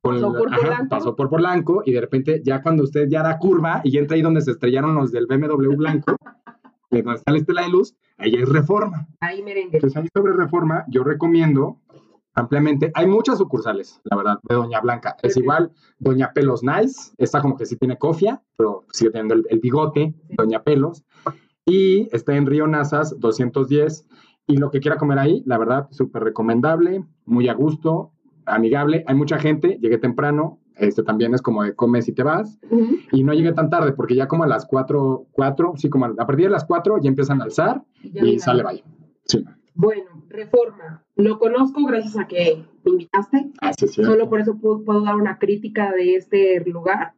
[0.00, 0.88] Pasó por Polanco.
[0.88, 4.22] pasó por Polanco y de repente ya cuando usted ya da curva y entra ahí
[4.22, 6.14] donde se estrellaron los del BMW blanco,
[6.90, 9.08] de donde está la estela de luz, ahí es reforma.
[9.20, 9.76] Ahí merengue.
[9.78, 11.78] Entonces ahí sobre reforma yo recomiendo
[12.38, 15.16] ampliamente, hay muchas sucursales, la verdad, de Doña Blanca.
[15.22, 15.40] Es Sí.
[15.40, 19.58] igual Doña Pelos Nice, esta como que sí tiene cofia, pero sigue teniendo el, el
[19.60, 21.04] bigote, Doña Pelos.
[21.66, 24.06] Y está en Río Nazas 210.
[24.46, 28.12] Y lo que quiera comer ahí, la verdad, súper recomendable, muy a gusto,
[28.46, 29.04] amigable.
[29.06, 32.58] Hay mucha gente, llegué temprano, este también es como de comes y te vas.
[33.12, 36.08] Y no llegué tan tarde, porque ya como a las 4, 4, sí, como a,
[36.16, 38.82] a partir de las 4 ya empiezan a alzar Ya y sale vaya.
[39.26, 39.44] Sí,
[39.78, 41.04] Bueno, Reforma.
[41.14, 43.52] Lo conozco gracias a que me invitaste.
[43.60, 43.94] así es.
[43.94, 47.12] Solo por eso puedo, puedo dar una crítica de este lugar.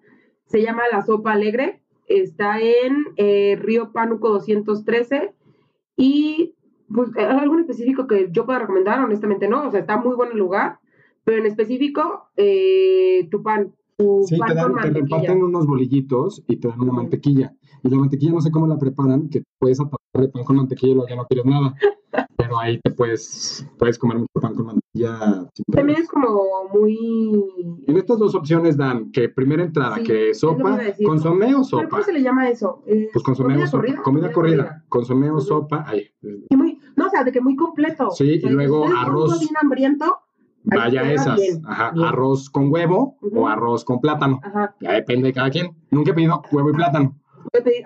[0.44, 1.80] Se llama La Sopa Alegre.
[2.06, 5.32] Está en eh, Río Pánuco 213.
[5.96, 6.54] Y
[6.94, 9.66] pues eh, algo en específico que yo pueda recomendar, honestamente no.
[9.66, 10.80] O sea, está muy bueno el lugar.
[11.24, 13.72] Pero en específico, eh, tu pan.
[13.96, 17.54] Tu Sí, pan te, dan, con te reparten unos bolillitos y te dan una mantequilla.
[17.82, 20.92] Y la mantequilla no sé cómo la preparan, que puedes atascar de pan con mantequilla
[20.92, 21.74] y luego ya no quieres nada.
[22.36, 25.46] Pero ahí te puedes, puedes comer mucho pan con mantequilla.
[25.70, 26.40] También es como
[26.72, 27.78] muy...
[27.86, 31.06] En estas dos opciones dan que primera entrada, Sí, que que sopa, decir.
[31.06, 31.88] consomé o ¿Pero sopa.
[31.88, 32.82] ¿Cómo se le llama eso?
[32.86, 33.80] Eh, Pues consomé o ¿comida sopa.
[33.82, 34.02] corrida?
[34.02, 34.84] Comida corrida.
[34.88, 35.84] Consomé o sopa.
[35.86, 36.08] Ay,
[36.50, 38.10] Y muy, no, o sea, de que muy completo.
[38.10, 39.38] Sí, O sea, y luego arroz.
[39.38, 40.18] bien hambriento,
[40.64, 41.36] vaya esas.
[41.36, 42.06] bien, Ajá, bien.
[42.06, 44.40] arroz con huevo o arroz con plátano.
[44.42, 45.76] ajá, Ya depende de cada quien.
[45.90, 47.16] Nunca he pedido huevo y plátano.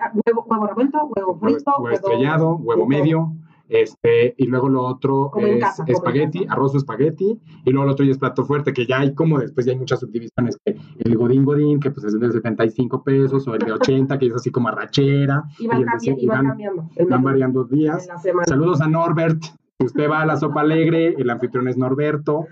[0.01, 3.33] ah, huevo, huevo revuelto, huevo Huevo, frito, huevo estrellado, huevo medio,
[3.69, 8.05] este, y luego lo otro es casa, espagueti, arroz o espagueti, y luego lo otro
[8.05, 11.17] ya es plato fuerte, que ya hay como después ya hay muchas subdivisiones, que el
[11.17, 14.51] godín godín, que pues es de 75 pesos, o el de 80, que es así
[14.51, 16.89] como arrachera, Y van, el de cambi- cien- y van van- cambiando.
[16.95, 18.07] el van menú variando días.
[18.45, 19.41] Saludos a Norbert,
[19.79, 22.45] usted va a la sopa alegre, el anfitrión es Norberto,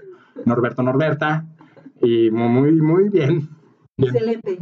[0.45, 1.45] Norberto Norberta,
[2.01, 3.49] y mu- muy, muy bien.
[3.97, 4.15] bien.
[4.15, 4.57] Excelente.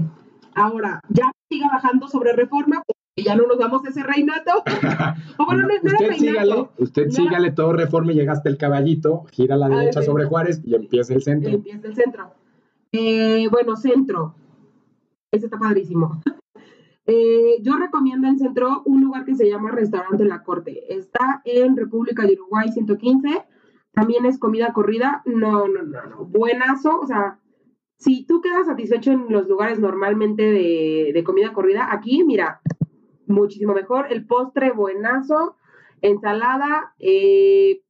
[0.54, 2.82] Ahora, ya siga bajando sobre reforma,
[3.16, 4.52] porque ya no nos damos ese reinato.
[5.38, 6.16] o bueno, no, era usted reinato.
[6.18, 9.70] sígale, usted No era- sígale todo reforma y llega hasta el caballito, gira a la
[9.70, 11.50] derecha sobre Juárez y empieza el centro.
[11.52, 12.32] Empieza el centro.
[12.92, 14.36] Eh, bueno, centro.
[15.32, 16.22] Ese está padrísimo.
[17.08, 20.94] Eh, yo recomiendo en centro un lugar que se llama Restaurante La Corte.
[20.96, 23.44] Está en República de Uruguay 115.
[23.92, 25.24] También es comida corrida.
[25.26, 26.26] No, no, no, no.
[26.26, 27.00] Buenazo.
[27.02, 27.40] O sea,
[27.98, 32.62] si tú quedas satisfecho en los lugares normalmente de, de comida corrida, aquí, mira,
[33.28, 34.08] muchísimo mejor.
[34.10, 35.56] El postre, buenazo.
[36.02, 36.94] Ensalada.
[37.00, 37.82] eh,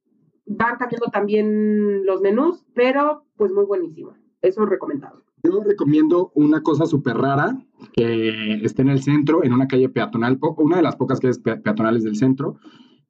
[0.44, 4.12] van cambiando también los menús, pero pues muy buenísimo.
[4.42, 5.22] Eso es recomendado.
[5.44, 7.56] Yo recomiendo una cosa súper rara
[7.92, 11.56] que esté en el centro, en una calle peatonal, una de las pocas calles pe-
[11.58, 12.56] peatonales del centro,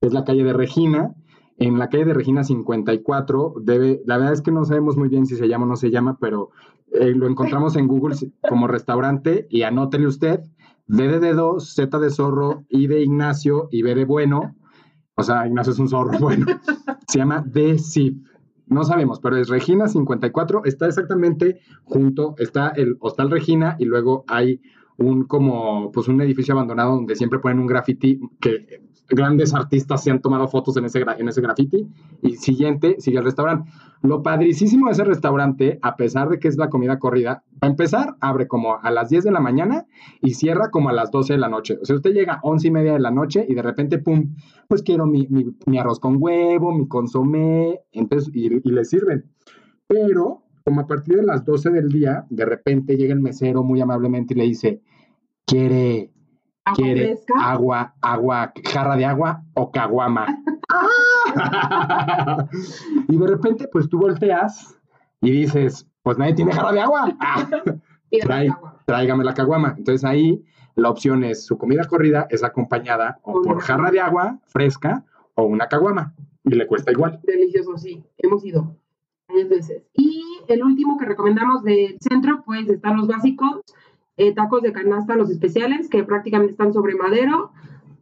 [0.03, 1.14] es la calle de Regina.
[1.57, 5.27] En la calle de Regina 54, debe, la verdad es que no sabemos muy bien
[5.27, 6.51] si se llama o no se llama, pero
[6.93, 8.16] eh, lo encontramos en Google
[8.49, 10.41] como restaurante y anótele usted,
[10.93, 14.55] D de dedo, Z de zorro, I de Ignacio y B de bueno.
[15.14, 16.45] O sea, Ignacio es un zorro bueno.
[17.09, 17.47] Se llama
[17.78, 18.22] Zip.
[18.66, 20.66] No sabemos, pero es Regina 54.
[20.66, 24.61] Está exactamente junto, está el Hostal Regina y luego hay
[24.99, 30.11] un como, pues un edificio abandonado donde siempre ponen un graffiti que grandes artistas se
[30.11, 31.86] han tomado fotos en ese, en ese graffiti.
[32.22, 33.70] Y siguiente, sigue el restaurante.
[34.03, 38.16] Lo padricísimo de ese restaurante, a pesar de que es la comida corrida, para empezar,
[38.20, 39.86] abre como a las 10 de la mañana
[40.22, 41.78] y cierra como a las 12 de la noche.
[41.82, 44.34] O sea, usted llega a 11 y media de la noche y de repente, pum,
[44.68, 49.30] pues quiero mi, mi- mi arroz con huevo, mi consomé, entonces, y, y le sirven.
[49.86, 53.81] Pero, como a partir de las 12 del día, de repente llega el mesero muy
[53.81, 54.81] amablemente y le dice,
[55.47, 56.11] ¿quiere,
[56.65, 57.35] ¿Agua quiere fresca?
[57.39, 60.27] agua, agua, jarra de agua o caguama?
[63.09, 64.79] Y de repente, pues tú volteas
[65.21, 67.17] y dices, pues nadie tiene jarra de agua.
[67.21, 67.49] ¡Ah!
[68.87, 69.75] Tráigame la caguama.
[69.79, 70.45] Entonces ahí
[70.75, 75.05] la opción es su comida corrida es acompañada o por jarra de agua fresca
[75.35, 77.21] o una caguama y le cuesta igual.
[77.23, 78.05] Delicioso, sí.
[78.19, 78.77] Hemos ido
[79.29, 79.83] varias veces.
[79.95, 83.61] Y el último que recomendamos del centro, pues están los básicos,
[84.16, 87.53] eh, tacos de canasta, los especiales, que prácticamente están sobre madero.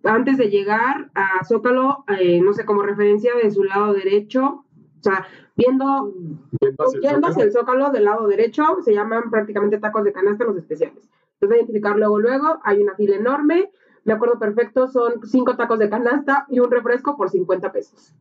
[0.04, 4.64] Antes de llegar a Zócalo, eh, no sé, como referencia de su lado derecho,
[4.98, 5.26] o sea,
[5.56, 6.14] viendo,
[6.60, 7.42] Yendo hacia el Zócalo.
[7.42, 11.08] el Zócalo del lado derecho, se llaman prácticamente tacos de canasta los especiales.
[11.40, 13.70] Los voy a identificar luego, luego, hay una fila enorme,
[14.04, 18.14] me acuerdo perfecto, son cinco tacos de canasta y un refresco por 50 pesos.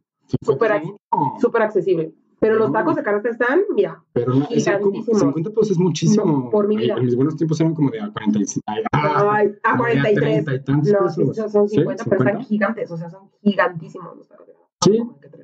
[1.40, 2.14] Súper accesible.
[2.40, 5.20] Pero los tacos de canasta están, mira, Pero no, es como gigantísimos.
[5.20, 6.26] 50 pesos es muchísimo.
[6.26, 6.96] No, por mi vida.
[6.96, 8.64] En mis buenos tiempos eran como de a 45.
[8.68, 10.46] ay, ah, a como de 43.
[10.46, 11.52] 30 y tantos No, pesos.
[11.52, 11.76] son ¿Sí?
[11.76, 12.44] 50, pero están 50.
[12.48, 14.78] gigantes, o sea, son gigantísimos los tacos de canasta.
[14.86, 15.36] Sí.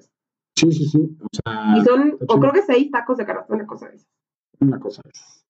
[0.58, 1.18] Sí, sí, sí.
[1.22, 4.08] O sea, Y son, o creo que seis tacos de canasta, una cosa de esas.
[4.62, 5.46] Una cosa es.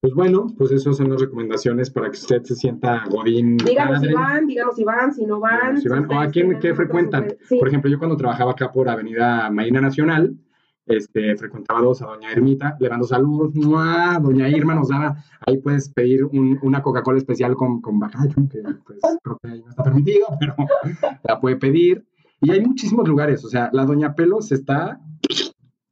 [0.00, 3.56] Pues bueno, pues esas son las recomendaciones para que usted se sienta godín.
[3.56, 5.80] Díganos si van, díganos si van, si no van.
[5.80, 7.34] Si van, si o a quién qué frecuentan.
[7.48, 7.58] Sí.
[7.58, 10.36] Por ejemplo, yo cuando trabajaba acá por Avenida Marina Nacional,
[10.86, 14.18] este, frecuentaba dos a Doña Irmita, le mando saludos, ¡mua!
[14.22, 15.16] Doña Irma nos daba,
[15.46, 19.62] ahí puedes pedir un- una Coca-Cola especial con, con bacacho, que pues creo que ahí
[19.62, 20.54] no está permitido, pero
[21.24, 22.06] la puede pedir.
[22.40, 25.00] Y hay muchísimos lugares, o sea, la Doña Pelos está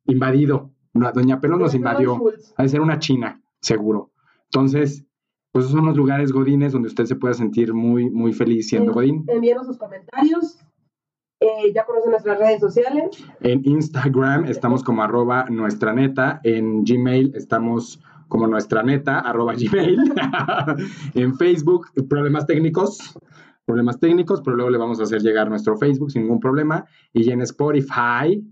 [0.06, 2.20] invadido, la Doña Pelos nos invadió,
[2.56, 4.10] ha de ser una china, seguro.
[4.44, 5.04] Entonces,
[5.52, 8.92] pues esos son los lugares godines donde usted se puede sentir muy, muy feliz siendo
[8.92, 9.24] godín.
[9.28, 10.58] Envíenos sus comentarios.
[11.44, 13.22] Eh, ya conocen nuestras redes sociales.
[13.40, 16.40] En Instagram estamos como arroba nuestra neta.
[16.42, 19.98] En Gmail estamos como nuestra neta, arroba Gmail.
[21.14, 22.98] en Facebook, problemas técnicos.
[23.66, 26.86] Problemas técnicos, pero luego le vamos a hacer llegar nuestro Facebook sin ningún problema.
[27.12, 28.42] Y en Spotify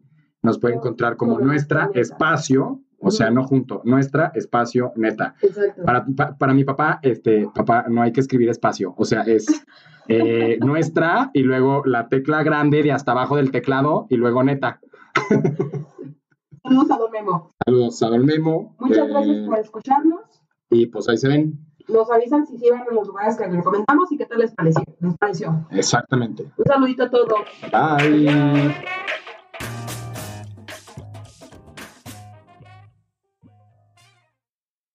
[0.42, 5.34] nos puede encontrar como nuestra espacio, o sea, no junto, nuestra espacio neta.
[5.42, 5.82] Exacto.
[5.84, 8.94] Para, pa- para mi papá, este, papá, no hay que escribir espacio.
[8.96, 9.46] O sea, es
[10.08, 14.80] eh, nuestra y luego la tecla grande de hasta abajo del teclado y luego neta.
[16.62, 17.50] Saludos a Don Memo.
[17.64, 18.76] Saludos a Don Memo.
[18.78, 20.20] Muchas eh, gracias por escucharnos.
[20.70, 21.58] Y pues ahí se ven.
[21.88, 24.82] Nos avisan si van a los lugares que les comentamos y qué tal les pareció.
[25.00, 25.66] Les pareció.
[25.72, 26.44] Exactamente.
[26.56, 27.28] Un saludito a todos.
[27.72, 29.01] Bye.